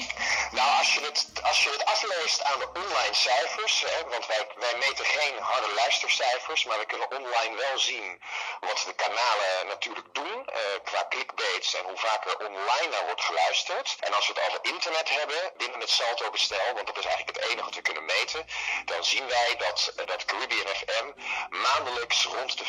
[0.51, 4.47] Nou, als je het, als je het afleest aan de online cijfers, hè, want wij,
[4.55, 8.21] wij meten geen harde luistercijfers, maar we kunnen online wel zien
[8.60, 13.23] wat de kanalen natuurlijk doen uh, qua clickbaits en hoe vaak er online naar wordt
[13.23, 13.97] geluisterd.
[13.99, 17.38] En als we het over internet hebben binnen het Salto bestel, want dat is eigenlijk
[17.38, 18.45] het enige wat we kunnen meten,
[18.86, 21.08] dan zien wij dat, dat Caribbean FM
[21.50, 22.65] maandelijks rond de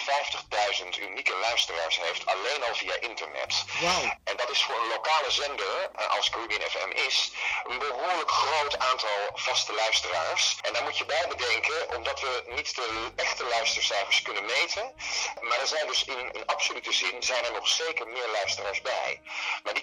[0.83, 3.65] 50.000 unieke luisteraars heeft, alleen al via internet.
[3.81, 4.11] Wow.
[4.25, 7.33] En dat is voor een lokale zender, als Caribbean FM is,
[7.65, 10.57] een behoorlijk groot aantal vaste luisteraars.
[10.63, 14.95] En daar moet je bij bedenken, omdat we niet de echte luistercijfers kunnen meten,
[15.41, 19.21] maar er zijn dus in, in absolute zin zijn er nog zeker meer luisteraars bij.
[19.63, 19.83] Maar die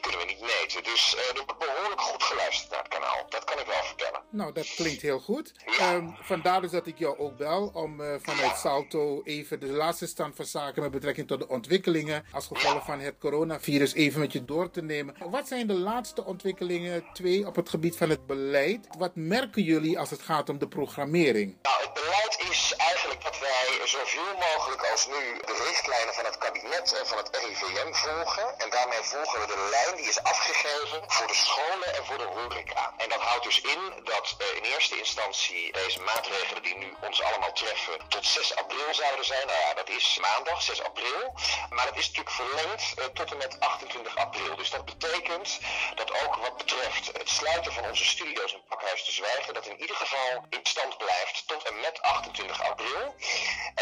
[0.69, 3.25] Dus uh, er wordt behoorlijk goed geluisterd naar het kanaal.
[3.29, 4.21] Dat kan ik wel vertellen.
[4.29, 5.53] Nou, dat klinkt heel goed.
[5.77, 5.93] Ja.
[5.93, 8.55] Um, vandaar dus dat ik jou ook bel om uh, vanuit ja.
[8.55, 12.85] Salto even de laatste stand van zaken met betrekking tot de ontwikkelingen als gevolg ja.
[12.85, 15.15] van het coronavirus even met je door te nemen.
[15.29, 18.87] Wat zijn de laatste ontwikkelingen, twee, op het gebied van het beleid?
[18.97, 21.57] Wat merken jullie als het gaat om de programmering?
[21.61, 26.37] Nou, het beleid is eigenlijk dat wij zoveel mogelijk als nu de richtlijnen van het
[26.37, 28.59] kabinet en van het RIVM volgen.
[28.59, 32.23] En daarmee volgen we de lijn die is afgegeven voor de scholen en voor de
[32.23, 32.93] horeca.
[32.97, 37.21] En dat houdt dus in dat uh, in eerste instantie deze maatregelen die nu ons
[37.21, 39.47] allemaal treffen tot 6 april zouden zijn.
[39.47, 41.33] Nou ja, dat is maandag 6 april.
[41.69, 44.55] Maar dat is natuurlijk verlengd uh, tot en met 28 april.
[44.55, 45.59] Dus dat betekent
[45.95, 49.81] dat ook wat betreft het sluiten van onze studio's in Pakhuis te Zwijgen, dat in
[49.81, 53.15] ieder geval in stand blijft tot en met 28 april.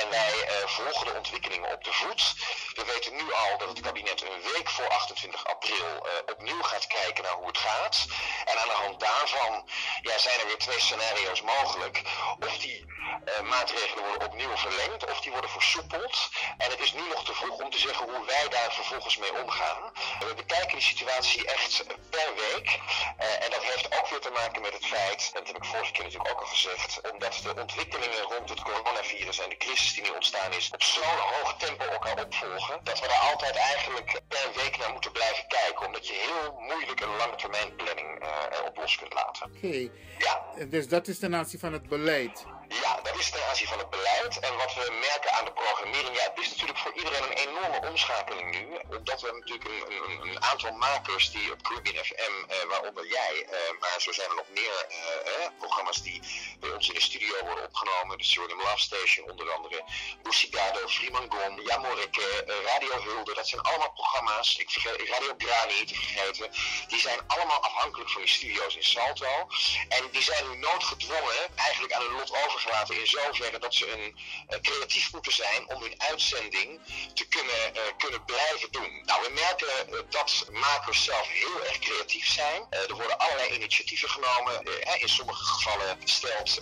[0.02, 2.36] En wij uh, volgen de ontwikkelingen op de voet.
[2.76, 7.24] We weten nu al dat het kabinet een week voor 28 april opnieuw gaat kijken
[7.24, 8.06] naar hoe het gaat.
[8.46, 9.70] En aan de hand daarvan
[10.02, 12.02] ja, zijn er weer twee scenario's mogelijk.
[12.40, 12.86] Of die
[13.26, 16.30] uh, maatregelen worden opnieuw verlengd, of die worden versoepeld.
[16.58, 19.42] En het is nu nog te vroeg om te zeggen hoe wij daar vervolgens mee
[19.42, 19.92] omgaan.
[20.20, 22.80] We bekijken die situatie echt per week.
[23.18, 25.92] En dat heeft ook weer te maken met het feit, en dat heb ik vorige
[25.92, 30.04] keer natuurlijk ook al gezegd, omdat de ontwikkelingen rond het coronavirus en de crisis die
[30.04, 34.50] nu ontstaan is, op zo'n hoog tempo elkaar opvolgen, dat we daar altijd eigenlijk per
[34.56, 35.86] week naar moeten blijven kijken.
[35.86, 39.46] Omdat je heel moeilijk een lange termijn planning uh, erop los kunt laten.
[39.46, 39.92] Oké, okay.
[40.18, 40.66] ja.
[40.66, 42.46] dus dat is ten aanzien van het beleid.
[42.70, 44.40] Ja, dat is ten aanzien van het beleid.
[44.40, 47.88] En wat we merken aan de programmering, ja, het is natuurlijk voor iedereen een enorme
[47.90, 48.78] omschakeling nu.
[48.98, 53.46] Omdat we natuurlijk een, een, een aantal makers die op Caribbean FM, eh, waaronder jij,
[53.50, 56.22] eh, maar zo zijn er nog meer eh, programma's die
[56.60, 58.18] bij ons in de studio worden opgenomen.
[58.18, 59.84] De Suriname Love Station onder andere,
[60.24, 63.34] Busigado, Freeman Jamoreke, Radio Hulde.
[63.34, 66.52] Dat zijn allemaal programma's, ik vergeet Radio Grani te vergeten.
[66.88, 69.48] Die zijn allemaal afhankelijk van die studio's in Salto.
[69.90, 73.92] En die zijn nu noodgedwongen eigenlijk aan hun lot over overgelaten in zoverre dat ze
[73.92, 74.18] een,
[74.50, 76.80] uh, creatief moeten zijn om hun uitzending
[77.14, 79.02] te kunnen, uh, kunnen blijven doen.
[79.06, 82.68] Nou, we merken uh, dat makers zelf heel erg creatief zijn.
[82.70, 84.66] er worden allerlei initiatieven genomen.
[84.98, 85.98] in sommige gevallen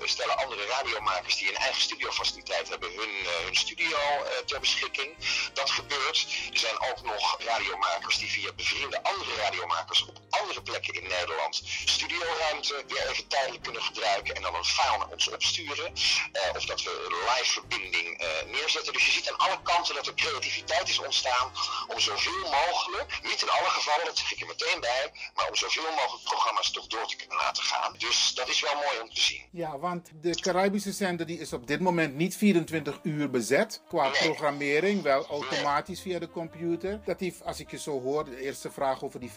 [0.04, 3.98] stellen andere radiomakers die een eigen studiofaciliteit hebben hun, hun studio
[4.46, 5.16] ter beschikking.
[5.54, 6.28] Dat gebeurt.
[6.52, 11.62] Er zijn ook nog radiomakers die via bevriende andere radiomakers op andere plekken in Nederland
[11.86, 15.85] studioruimte weer even tijdelijk kunnen gebruiken en dan een file naar ons opsturen.
[15.86, 18.94] Uh, of dat we live verbinding uh, neerzetten.
[18.94, 21.52] Dus je ziet aan alle kanten dat er creativiteit is ontstaan
[21.88, 25.56] om zoveel mogelijk, niet in alle gevallen, dat zeg ik er meteen bij, maar om
[25.56, 27.96] zoveel mogelijk programma's toch door te kunnen laten gaan.
[27.98, 29.44] Dus dat is wel mooi om te zien.
[29.52, 34.10] Ja, want de Caribische zender die is op dit moment niet 24 uur bezet qua
[34.10, 34.22] nee.
[34.24, 36.08] programmering, wel automatisch nee.
[36.08, 37.02] via de computer.
[37.06, 39.32] Dat heeft, als ik je zo hoor, de eerste vraag over die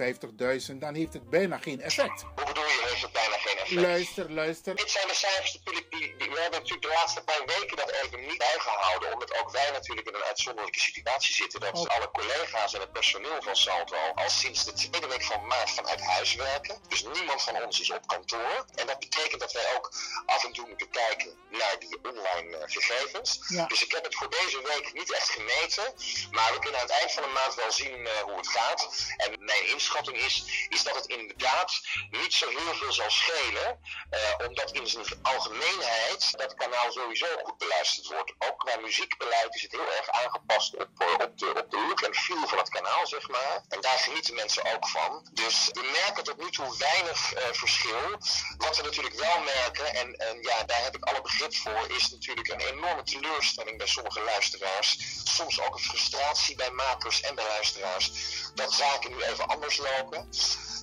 [0.70, 2.22] 50.000, dan heeft het bijna geen effect.
[2.22, 3.37] Hoe bedoel je, heeft het bijna
[3.70, 4.76] luister, luister.
[4.76, 7.90] Dit zijn de cijfers natuurlijk die, die, we hebben natuurlijk de laatste paar weken dat
[7.90, 11.60] even niet bijgehouden, omdat ook wij natuurlijk in een uitzonderlijke situatie zitten.
[11.60, 11.86] Dat Oh.
[11.86, 16.00] alle collega's en het personeel van Salto al sinds de tweede week van maart vanuit
[16.00, 16.78] huis werken.
[16.88, 18.64] Dus niemand van ons is op kantoor.
[18.74, 19.92] En dat betekent dat wij ook
[20.26, 23.40] af en toe moeten kijken naar die online eh, gegevens.
[23.48, 23.66] Ja.
[23.66, 25.84] Dus ik heb het voor deze week niet echt gemeten.
[26.30, 28.88] Maar we kunnen aan het eind van de maand wel zien eh, hoe het gaat.
[29.16, 33.57] En mijn inschatting is, is dat het inderdaad niet zo heel veel zal schelen.
[34.10, 38.34] Eh, omdat in zijn algemeenheid dat kanaal sowieso goed beluisterd wordt.
[38.38, 42.46] Ook qua muziekbeleid is het heel erg aangepast op, eh, op, de, look en feel
[42.46, 43.64] van het kanaal, zeg maar.
[43.68, 45.28] En daar genieten mensen ook van.
[45.32, 48.18] Dus we merken tot nu toe weinig eh, verschil.
[48.56, 52.10] Wat we natuurlijk wel merken, en, en ja, daar heb ik alle begrip voor, is
[52.10, 54.96] natuurlijk een enorme teleurstelling bij sommige luisteraars.
[55.24, 58.10] Soms ook een frustratie bij makers en bij luisteraars
[58.54, 60.28] dat zaken nu even anders lopen.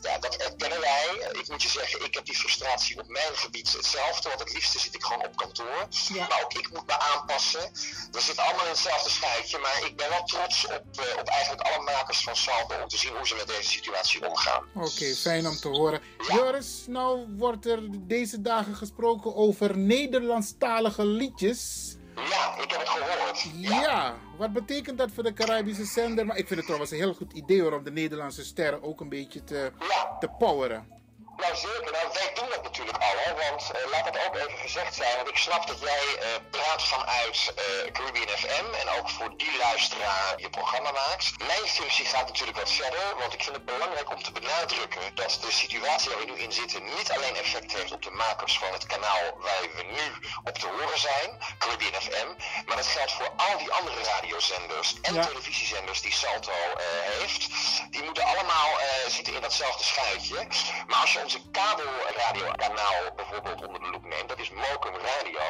[0.01, 1.29] Ja, dat erkennen wij.
[1.31, 2.64] Ik moet je zeggen, ik heb die frustratie
[2.97, 5.87] op mijn gebied hetzelfde, want het liefste zit ik gewoon op kantoor.
[6.13, 6.27] Ja.
[6.27, 7.71] Maar ook ik moet me aanpassen.
[8.11, 11.61] We zitten allemaal in hetzelfde schuitje, maar ik ben wel trots op, eh, op eigenlijk
[11.67, 14.63] alle makers van Salto om te zien hoe ze met deze situatie omgaan.
[14.75, 16.01] Oké, fijn om te horen.
[16.27, 21.93] Joris, nou wordt er deze dagen gesproken over Nederlandstalige liedjes.
[22.15, 23.45] Ja, ik heb het gehoord.
[23.57, 24.15] Ja.
[24.37, 26.25] wat betekent dat voor de Caribische zender?
[26.25, 29.01] Maar ik vind het trouwens een heel goed idee hoor, om de Nederlandse sterren ook
[29.01, 29.71] een beetje te,
[30.19, 30.95] te poweren.
[31.37, 34.57] Nou zeker, nou wij doen dat natuurlijk al, hè, want eh, laat het ook even
[34.57, 39.09] gezegd zijn, want ik snap dat jij eh, praat vanuit eh, Caribbean FM en ook
[39.09, 41.31] voor die luisteraar je programma maakt.
[41.47, 45.37] Mijn functie gaat natuurlijk wat verder, want ik vind het belangrijk om te benadrukken dat
[45.41, 48.71] de situatie waar we nu in zitten niet alleen effect heeft op de makers van
[48.73, 52.27] het kanaal waar we nu op te horen zijn, Caribbean FM,
[52.65, 55.25] maar dat geldt voor al die andere radiozenders en Ja.
[55.25, 57.47] televisiezenders die Salto heeft.
[57.89, 58.69] Die moeten allemaal
[59.07, 60.47] zitten in datzelfde schuitje.
[60.87, 65.45] Maar als je onze kabelradiokanaal bijvoorbeeld onder de loep neemt, dat is Mokum Radio.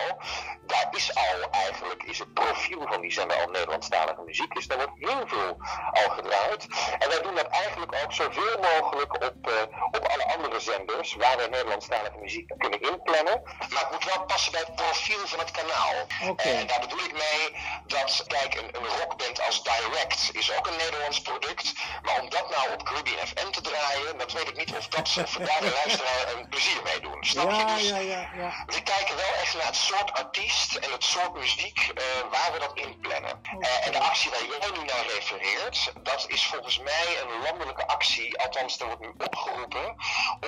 [0.62, 4.54] Daar is al eigenlijk, is het profiel van die zender al Nederlandstalige muziek.
[4.54, 5.58] Dus daar wordt heel veel
[5.92, 6.68] al gedraaid.
[7.00, 9.62] En wij doen dat eigenlijk ook zoveel mogelijk op, eh,
[9.92, 13.42] op alle andere zenders waar we Nederlandstalige muziek kunnen inplannen.
[13.70, 15.96] Maar het moet wel passen bij het profiel van het kanaal.
[16.36, 20.78] En daar bedoel ik mee dat, kijk, een, een rockband als Direct is ook een
[20.78, 21.74] Nederlands product.
[22.04, 25.04] Maar om dat nou op Caribbean FM te draaien, dat weet ik niet of dat
[25.24, 27.24] of daar de luisteraar een plezier mee doen.
[27.24, 27.66] Snap je?
[27.66, 28.64] Dus ja, ja, ja.
[28.66, 32.60] we kijken wel echt naar het soort artiest en het soort muziek eh, waar we
[32.60, 33.42] dat inplannen.
[33.60, 37.88] Eh, en de actie waar jij nu naar refereert, dat is volgens mij een landelijke
[37.88, 38.40] actie.
[38.40, 39.96] Althans, er wordt nu opgeroepen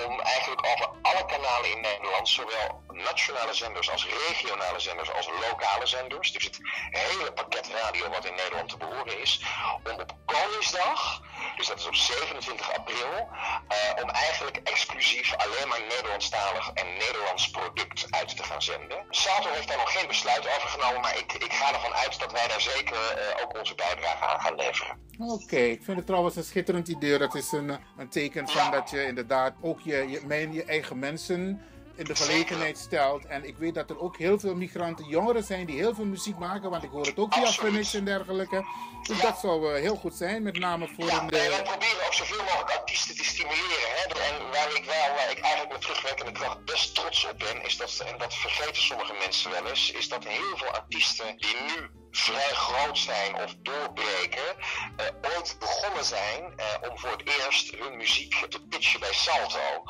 [0.06, 5.86] om eigenlijk over alle kanalen in Nederland, zowel nationale zenders als regionale zenders als lokale
[5.86, 6.58] zenders, dus het
[6.90, 9.42] hele pakket radio wat in Nederland te behoren is,
[9.84, 11.22] om op Koningsdag,
[11.56, 13.28] dus dat is op 27 april,
[13.68, 19.04] eh, om eigenlijk exclusief alleen maar Nederlandstalig en Nederlands product uit te gaan zenden.
[19.10, 22.32] Salto heeft daar nog geen besluit over genomen, maar ik, ik ga ervan uit dat
[22.32, 24.98] wij daar zeker eh, ook onze bijdrage aan gaan leveren.
[25.18, 27.18] Oké, ik vind het trouwens een schitterend idee.
[27.18, 30.20] Dat is een, een teken van dat je inderdaad ook je,
[30.52, 31.60] je eigen mensen
[31.98, 33.26] in de gelegenheid stelt.
[33.26, 36.38] En ik weet dat er ook heel veel migranten, jongeren zijn die heel veel muziek
[36.38, 36.70] maken.
[36.70, 38.64] Want ik hoor het ook via Phoenix en dergelijke.
[39.02, 41.28] Dus dat zou eh, heel goed zijn, met name voor een...
[41.28, 43.90] Wij eh, proberen ook zoveel mogelijk artiesten te stimuleren.
[43.96, 44.04] Hè?
[44.28, 47.76] En waar ik wel, waar ik eigenlijk met terugwerkende kracht best trots op ben, is
[47.76, 51.90] dat, en dat vergeten sommige mensen wel eens, is dat heel veel artiesten die nu
[52.10, 54.56] vrij groot zijn of doorbreken,
[54.96, 59.82] eh, ooit begonnen zijn eh, om voor het eerst hun muziek te pitchen bij Salto.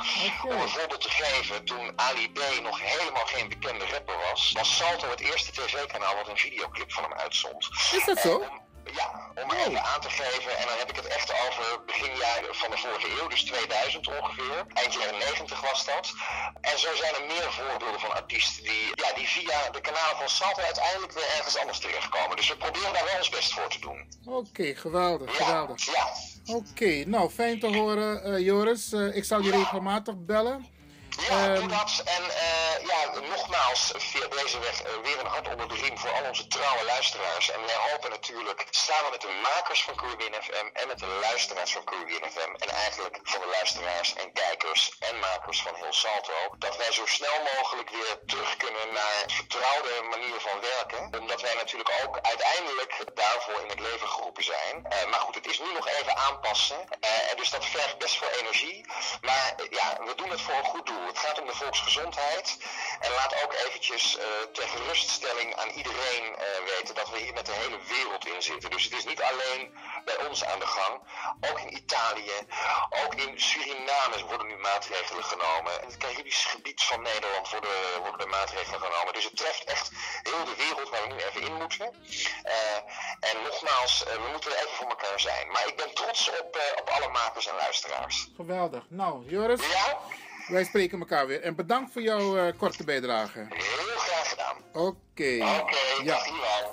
[0.42, 4.76] Om een voorbeeld te geven, toen Ali B nog helemaal geen bekende rapper was, was
[4.76, 7.68] Salto het eerste tv-kanaal wat een videoclip van hem uitzond.
[7.92, 8.40] Is dat zo?
[8.40, 11.30] Eh, om- ja, om maar even aan te geven, en dan heb ik het echt
[11.46, 14.66] over begin jaren van de vorige eeuw, dus 2000 ongeveer.
[14.72, 16.12] Eind jaren 90 was dat.
[16.60, 20.28] En zo zijn er meer voorbeelden van artiesten die, ja, die via de kanalen van
[20.28, 22.36] Salto uiteindelijk weer ergens anders terechtkomen.
[22.36, 24.08] Dus we proberen daar wel ons best voor te doen.
[24.26, 25.84] Oké, geweldig, geweldig.
[25.84, 26.06] Ja.
[26.54, 28.92] Oké, nou fijn te horen, eh, Joris.
[28.92, 30.66] Eh, ik zal je regelmatig bellen.
[31.26, 32.02] Ja, Ehm, doe dat.
[32.04, 36.12] En eh, ja, nogmaals, via deze weg eh, weer een hart onder de riem voor
[36.12, 37.50] al onze trouwe luisteraars.
[37.50, 41.72] En wij hopen natuurlijk samen met de makers van Caribbean FM en met de luisteraars
[41.72, 46.38] van Caribbean FM en eigenlijk van de luisteraars en kijkers en makers van heel Salto,
[46.58, 51.20] dat wij zo snel mogelijk weer terug kunnen naar vertrouwde manier van werken.
[51.20, 54.86] Omdat wij natuurlijk ook uiteindelijk daarvoor in het leven geroepen zijn.
[54.88, 56.80] Eh, maar goed, het is nu nog even aanpassen.
[57.30, 58.86] En dus dat vergt best veel energie.
[59.20, 61.07] Maar ja, we doen het voor een goed doel.
[61.08, 62.56] Het gaat om de volksgezondheid.
[63.00, 66.38] En laat ook eventjes uh, ter geruststelling aan iedereen uh,
[66.76, 68.70] weten dat we hier met de hele wereld in zitten.
[68.70, 71.00] Dus het is niet alleen bij ons aan de gang.
[71.50, 72.38] Ook in Italië,
[73.04, 75.82] ook in Suriname worden nu maatregelen genomen.
[75.82, 79.14] In het Caribisch gebied van Nederland worden, worden er maatregelen genomen.
[79.14, 79.90] Dus het treft echt
[80.22, 81.94] heel de wereld waar we nu even in moeten.
[82.44, 82.76] Uh,
[83.30, 85.50] en nogmaals, we moeten er even voor elkaar zijn.
[85.50, 88.28] Maar ik ben trots op, op alle makers en luisteraars.
[88.36, 88.82] Geweldig.
[88.88, 89.66] Nou, Joris.
[89.66, 89.98] Ja?
[90.48, 91.42] Wij spreken elkaar weer.
[91.42, 93.46] En bedankt voor jouw uh, korte bijdrage.
[93.48, 94.56] Heel graag gedaan.
[94.56, 94.78] Oké.
[94.78, 96.18] Oké, okay, ja.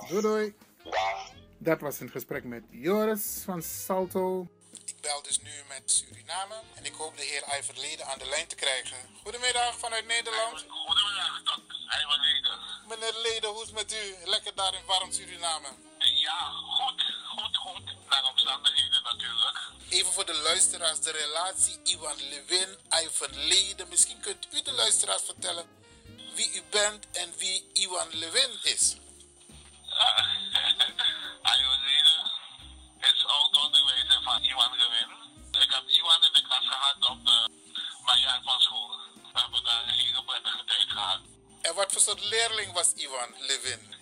[0.07, 0.55] Doei doei.
[0.83, 1.15] Ja.
[1.57, 4.47] Dat was een gesprek met Joris van Salto.
[4.85, 8.47] Ik bel dus nu met Suriname en ik hoop de heer Iverleden aan de lijn
[8.47, 8.97] te krijgen.
[9.23, 10.65] Goedemiddag vanuit Nederland.
[10.67, 11.41] Goedemiddag,
[12.01, 12.59] Iverleden.
[12.87, 14.29] Meneer Leden, hoe is het met u?
[14.29, 15.67] Lekker daar in warm Suriname?
[15.99, 16.39] Ja,
[16.77, 17.94] goed, goed, goed.
[18.15, 19.57] Naar omstandigheden natuurlijk.
[19.89, 23.89] Even voor de luisteraars, de relatie Iwan Lewin, Ivan Leden.
[23.89, 25.65] Misschien kunt u de luisteraars vertellen
[26.35, 28.95] wie u bent en wie Iwan Lewin is.
[31.41, 32.31] Iwan Leden
[33.13, 35.09] is oud-onderwijzer van Iwan Lewin.
[35.61, 37.49] Ik heb Iwan in de klas gehad op de
[38.05, 38.89] Marjaar van school.
[39.33, 41.19] We hebben daar een hele prettige tijd gehad.
[41.61, 43.94] En wat voor soort leerling was Iwan Lewin?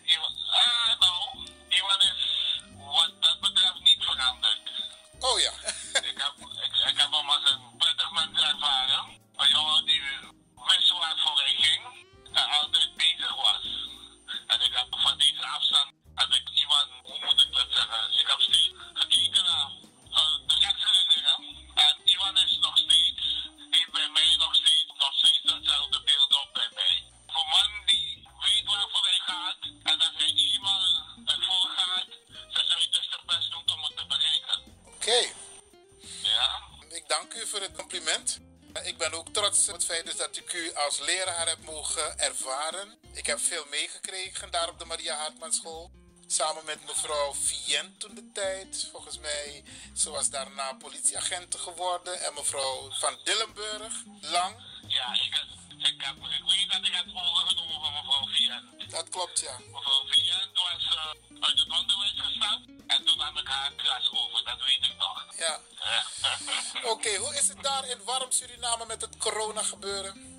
[43.34, 45.92] Heb veel meegekregen daar op de Maria Hartman School.
[46.28, 48.90] Samen met mevrouw Vient toen de tijd.
[48.92, 49.64] Volgens mij,
[49.96, 52.22] ze was daarna politieagent geworden.
[52.22, 54.56] En mevrouw van Dillenburg, lang.
[54.88, 58.92] Ja, ik, heb, ik, heb, ik weet dat ik heb overgenomen van mevrouw Vient.
[58.92, 59.58] Dat klopt, ja.
[59.58, 62.66] Mevrouw Vient was uh, uit het onderwijs gestapt.
[62.88, 65.26] En toen nam ik haar klas over, dat weet ik nog.
[65.38, 65.60] Ja.
[66.78, 70.33] Oké, okay, hoe is het daar in warm Suriname met het corona gebeuren?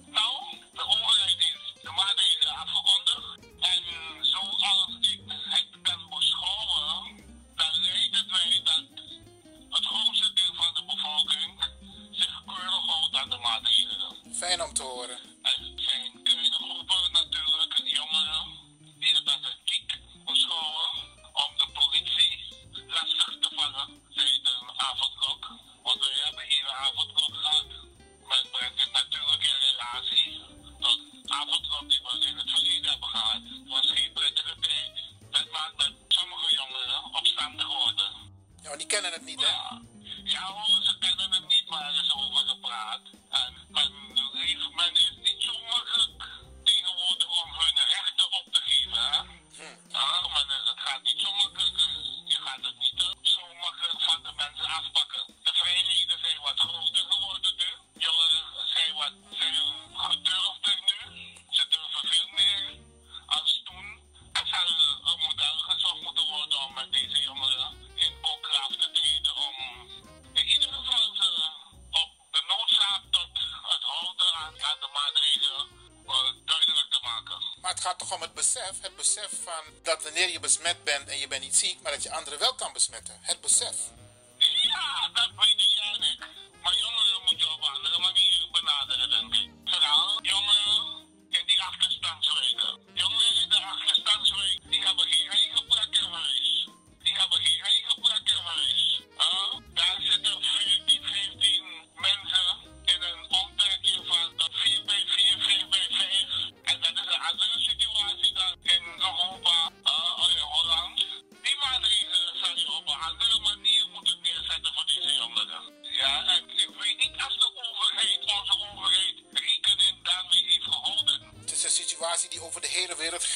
[78.14, 81.56] Om het besef, het besef van dat wanneer je besmet bent en je bent niet
[81.56, 83.18] ziek, maar dat je anderen wel kan besmetten.
[83.20, 83.76] Het besef.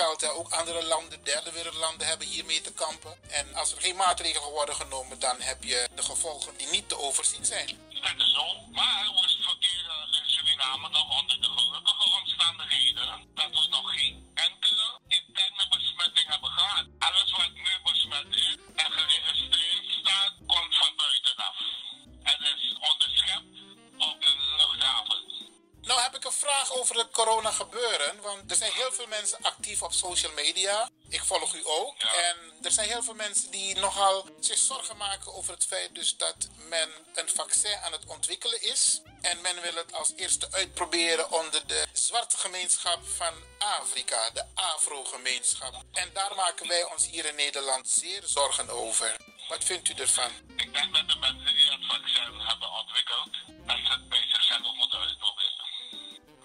[0.01, 0.21] Geldt.
[0.21, 0.31] Hè.
[0.31, 3.15] Ook andere landen, derde wereldlanden, hebben hiermee te kampen.
[3.41, 6.99] En als er geen maatregelen worden genomen, dan heb je de gevolgen die niet te
[6.99, 7.69] overzien zijn.
[8.03, 8.47] Dat is zo.
[8.79, 14.17] Maar we verkeren in Suriname nog onder de gelukkige omstandigheden dat we nog geen
[26.79, 28.20] over het corona gebeuren?
[28.20, 30.89] Want er zijn heel veel mensen actief op social media.
[31.09, 32.03] Ik volg u ook.
[32.03, 36.16] En er zijn heel veel mensen die nogal zich zorgen maken over het feit dus
[36.16, 36.37] dat
[36.68, 39.01] men een vaccin aan het ontwikkelen is.
[39.22, 45.74] En men wil het als eerste uitproberen onder de zwarte gemeenschap van Afrika, de Afro-gemeenschap.
[45.93, 49.16] En daar maken wij ons hier in Nederland zeer zorgen over.
[49.49, 50.31] Wat vindt u ervan?
[50.57, 53.31] Ik denk dat de mensen die het vaccin hebben ontwikkeld,
[53.66, 55.18] dat het bezig zijn om het uit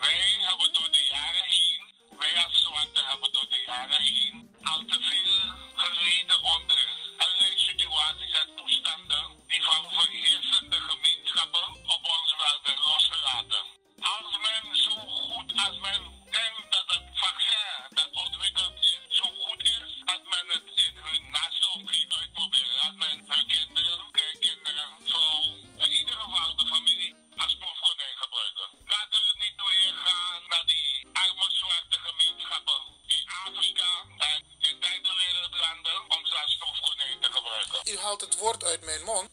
[0.04, 1.82] wij hebben door de jaren heen,
[2.20, 6.88] wij als zwarte hebben door de jaren heen, al te veel geleden onder
[7.18, 13.64] allerlei situaties en toestanden die van verheersende gemeenschappen op ons werden losgelaten.
[14.00, 16.13] Als men zo goed als men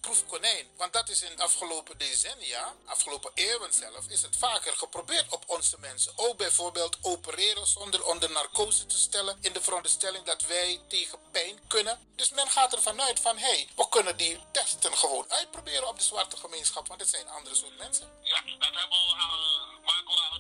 [0.01, 0.67] proef konijn.
[0.77, 5.45] Want dat is in de afgelopen decennia, afgelopen eeuwen zelf, is het vaker geprobeerd op
[5.47, 6.13] onze mensen.
[6.17, 11.61] Ook bijvoorbeeld opereren zonder onder narcose te stellen in de veronderstelling dat wij tegen pijn
[11.67, 11.99] kunnen.
[12.17, 15.99] Dus men gaat ervan uit van hé, hey, we kunnen die testen gewoon uitproberen op
[15.99, 18.19] de zwarte gemeenschap, want het zijn andere soort mensen.
[18.23, 19.15] Ja, dat hebben we al,
[19.85, 20.39] maken al al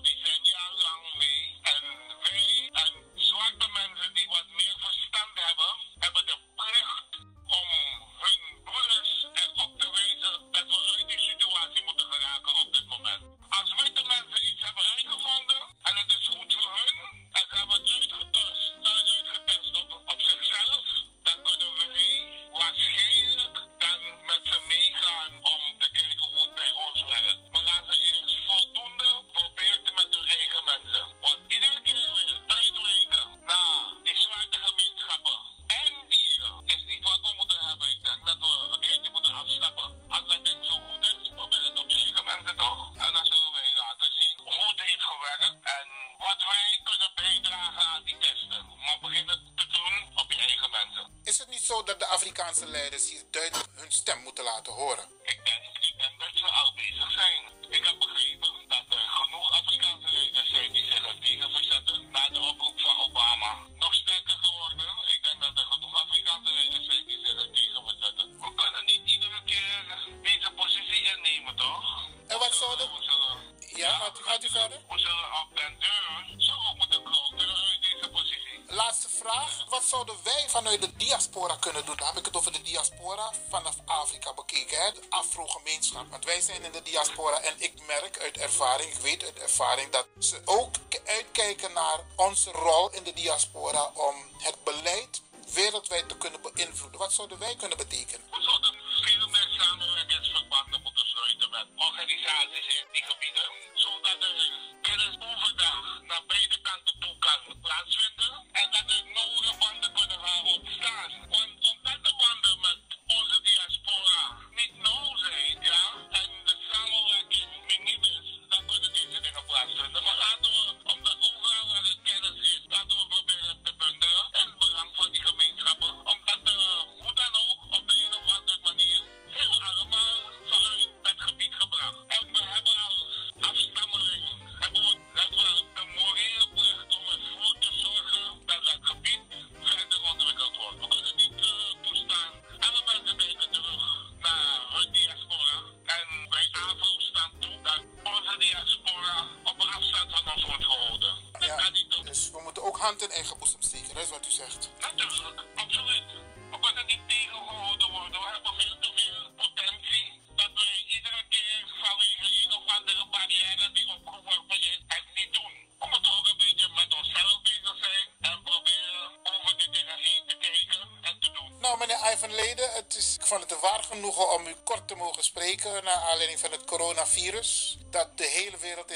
[95.54, 96.98] wereldwijd te kunnen beïnvloeden?
[97.00, 98.26] Wat zouden wij kunnen betekenen?
[98.30, 99.28] Veel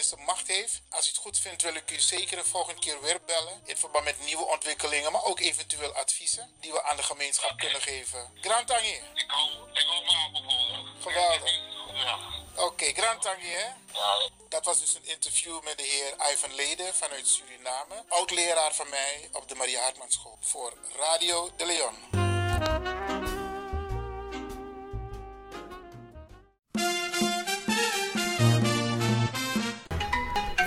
[0.05, 0.83] minister macht heeft.
[0.91, 3.61] Als u het goed vindt, wil ik u zeker de volgende keer weer bellen.
[3.65, 7.81] In verband met nieuwe ontwikkelingen, maar ook eventueel adviezen die we aan de gemeenschap kunnen
[7.81, 8.31] geven.
[8.41, 9.03] Grand Tangier.
[9.15, 11.03] Ik hou, ik hou me aanbevolen.
[11.03, 11.61] Geweldig.
[11.93, 12.19] Ja.
[12.53, 13.67] Oké, okay, Grand hè?
[13.93, 14.31] Ja.
[14.49, 18.05] Dat was dus een interview met de heer Ivan Leden vanuit Suriname.
[18.09, 22.34] Oud-leraar van mij op de Maria Hartman School Voor Radio de Leon.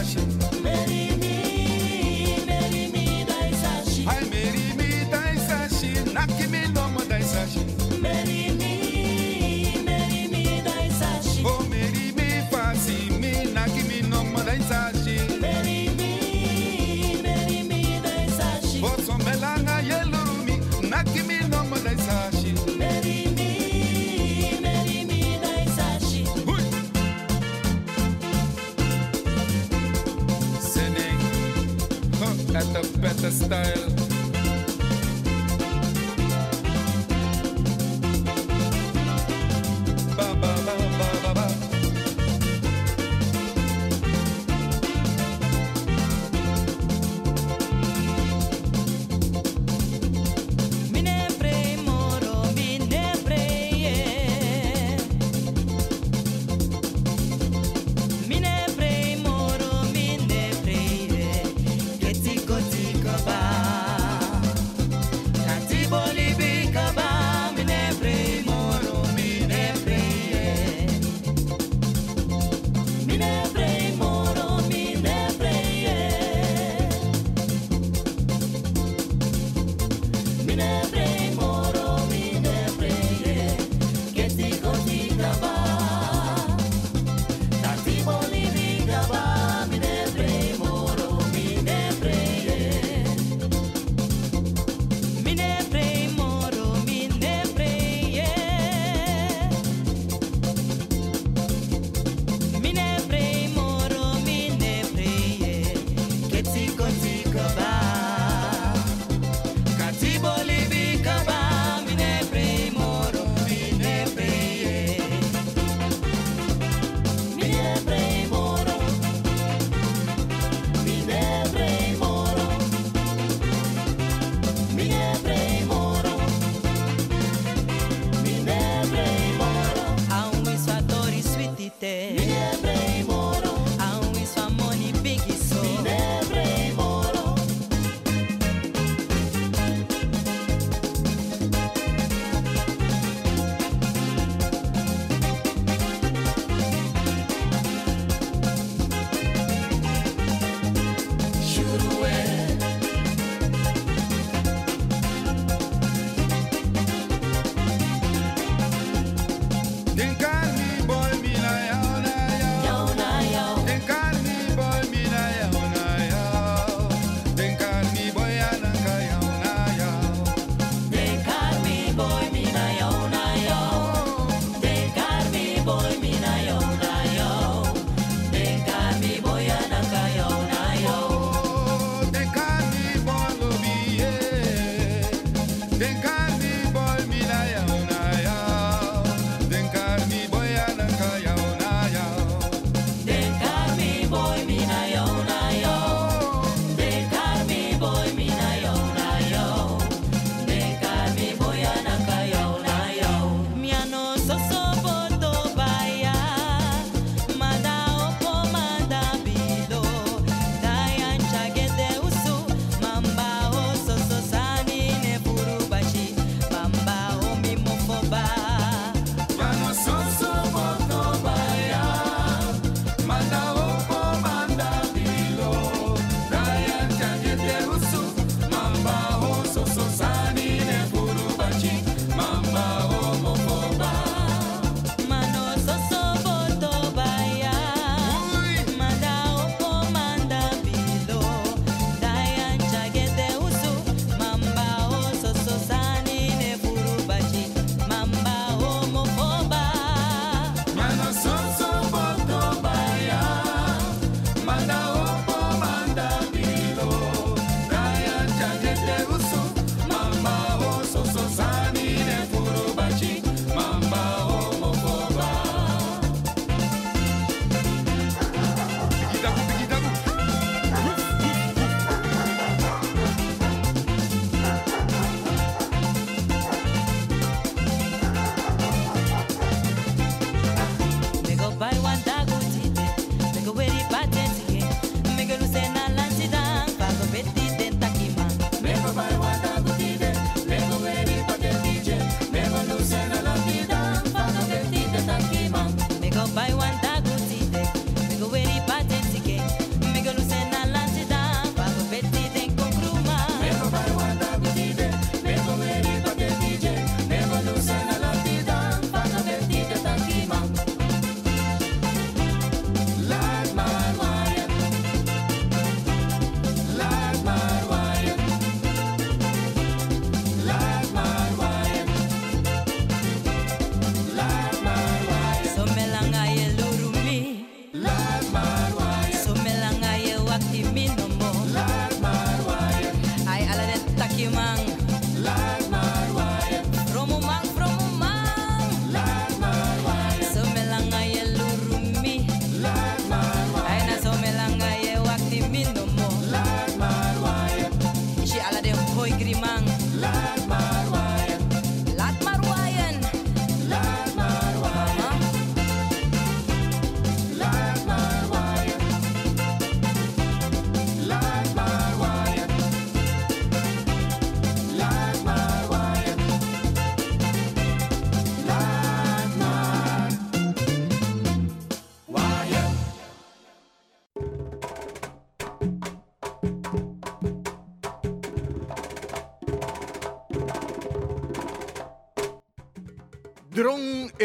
[0.00, 0.39] rushing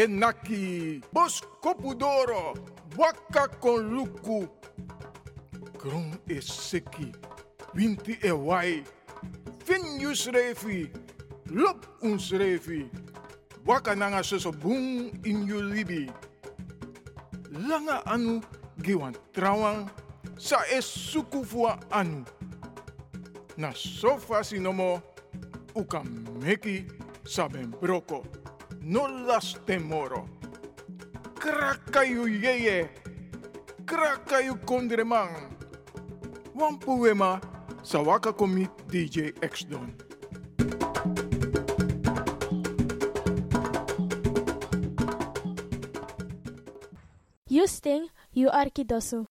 [0.06, 1.02] enaki.
[1.12, 2.54] Bos kopudoro.
[2.96, 4.48] Waka kon luku.
[5.78, 7.12] Kron e seki.
[7.74, 8.84] Winti e wai.
[9.64, 10.90] Fin yus refi.
[11.50, 12.88] Lop uns refi.
[13.66, 16.08] Waka nanga soso boom in yu libi.
[17.50, 18.40] Langa anu
[18.80, 19.90] giwan trawang.
[20.38, 22.24] Sa e suku fua anu.
[23.56, 25.02] Na sofa sinomo.
[25.74, 26.00] Uka
[26.40, 26.86] meki
[27.24, 28.24] saben broko.
[28.88, 30.28] No las temoro.
[31.34, 32.88] Krakayu yeye.
[33.84, 35.34] Krakayu kondremang.
[36.54, 37.40] Wampuema.
[37.82, 39.90] Sawaka komit DJ X Don.
[47.50, 49.26] Justing, you arkidosu.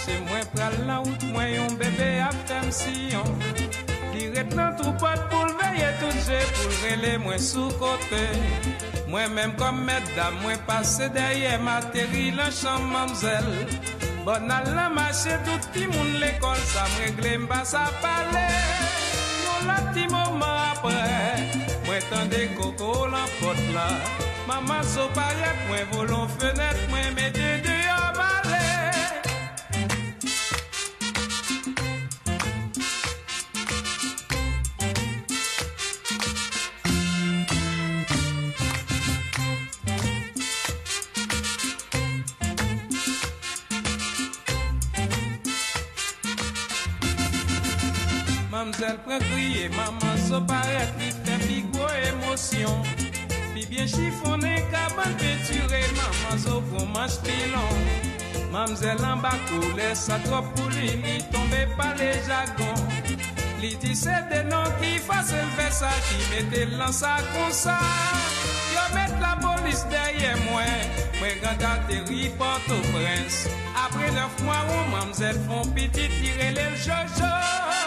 [0.00, 3.28] Mache mwen pral la wout mwen yon bebe ap fem siyon
[4.12, 8.22] Li ret nan troupot pou lveye tout je pou rele mwen sou kote
[9.08, 13.50] Mwen menm kom meddam mwen pase derye materi lan chan mamzel
[14.24, 18.46] Bon al la mache tout ti moun l'ekol sa mregle mba sa pale
[19.44, 21.04] Yon la ti mouman apre
[21.86, 23.88] Mwen tande koko lan pot la
[24.48, 27.69] Maman so payet mwen volon fenet mwen mette de
[49.18, 51.40] maman, ça paraît plus de
[52.08, 52.82] émotion.
[53.52, 58.50] Puis bien chiffonné, cabane peinturé, maman, ça vous mange pilon.
[58.52, 62.82] Mamzelle en bas couler, ça trop pour lui, ni tomber par les jargons.
[63.60, 67.78] L'idée c'est des noms qui fassent le ça qui mettent l'ansa comme ça.
[68.72, 70.62] Yo mettre la police derrière moi,
[71.18, 73.48] moi grand atterri porte au prince.
[73.76, 77.79] Après neuf mois, oh, mamzelle font petit tirer les jojos.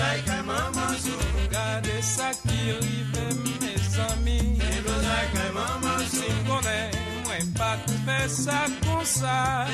[0.00, 1.16] like a mama so.
[1.52, 3.26] Gade sa ki rive
[3.60, 4.38] mes ami.
[4.64, 6.24] Hello like a mama so.
[6.24, 6.80] Singone
[7.26, 9.04] mwen pa koupe sa kon.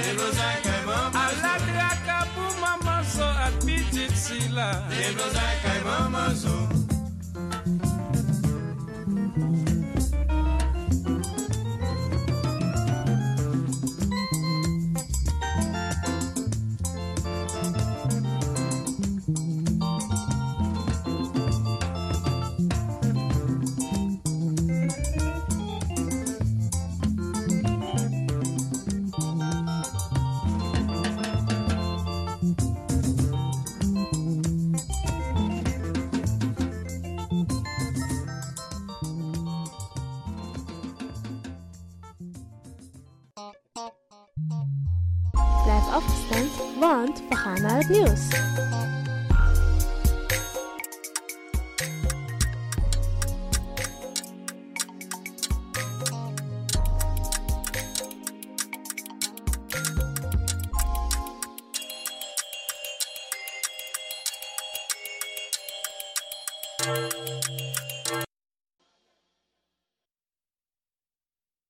[0.03, 1.23] Hello like a mama so.
[1.23, 4.69] Ala draka pou mama zo at pitit sila.
[4.91, 6.55] Hello like a mama so.
[48.17, 48.46] Naar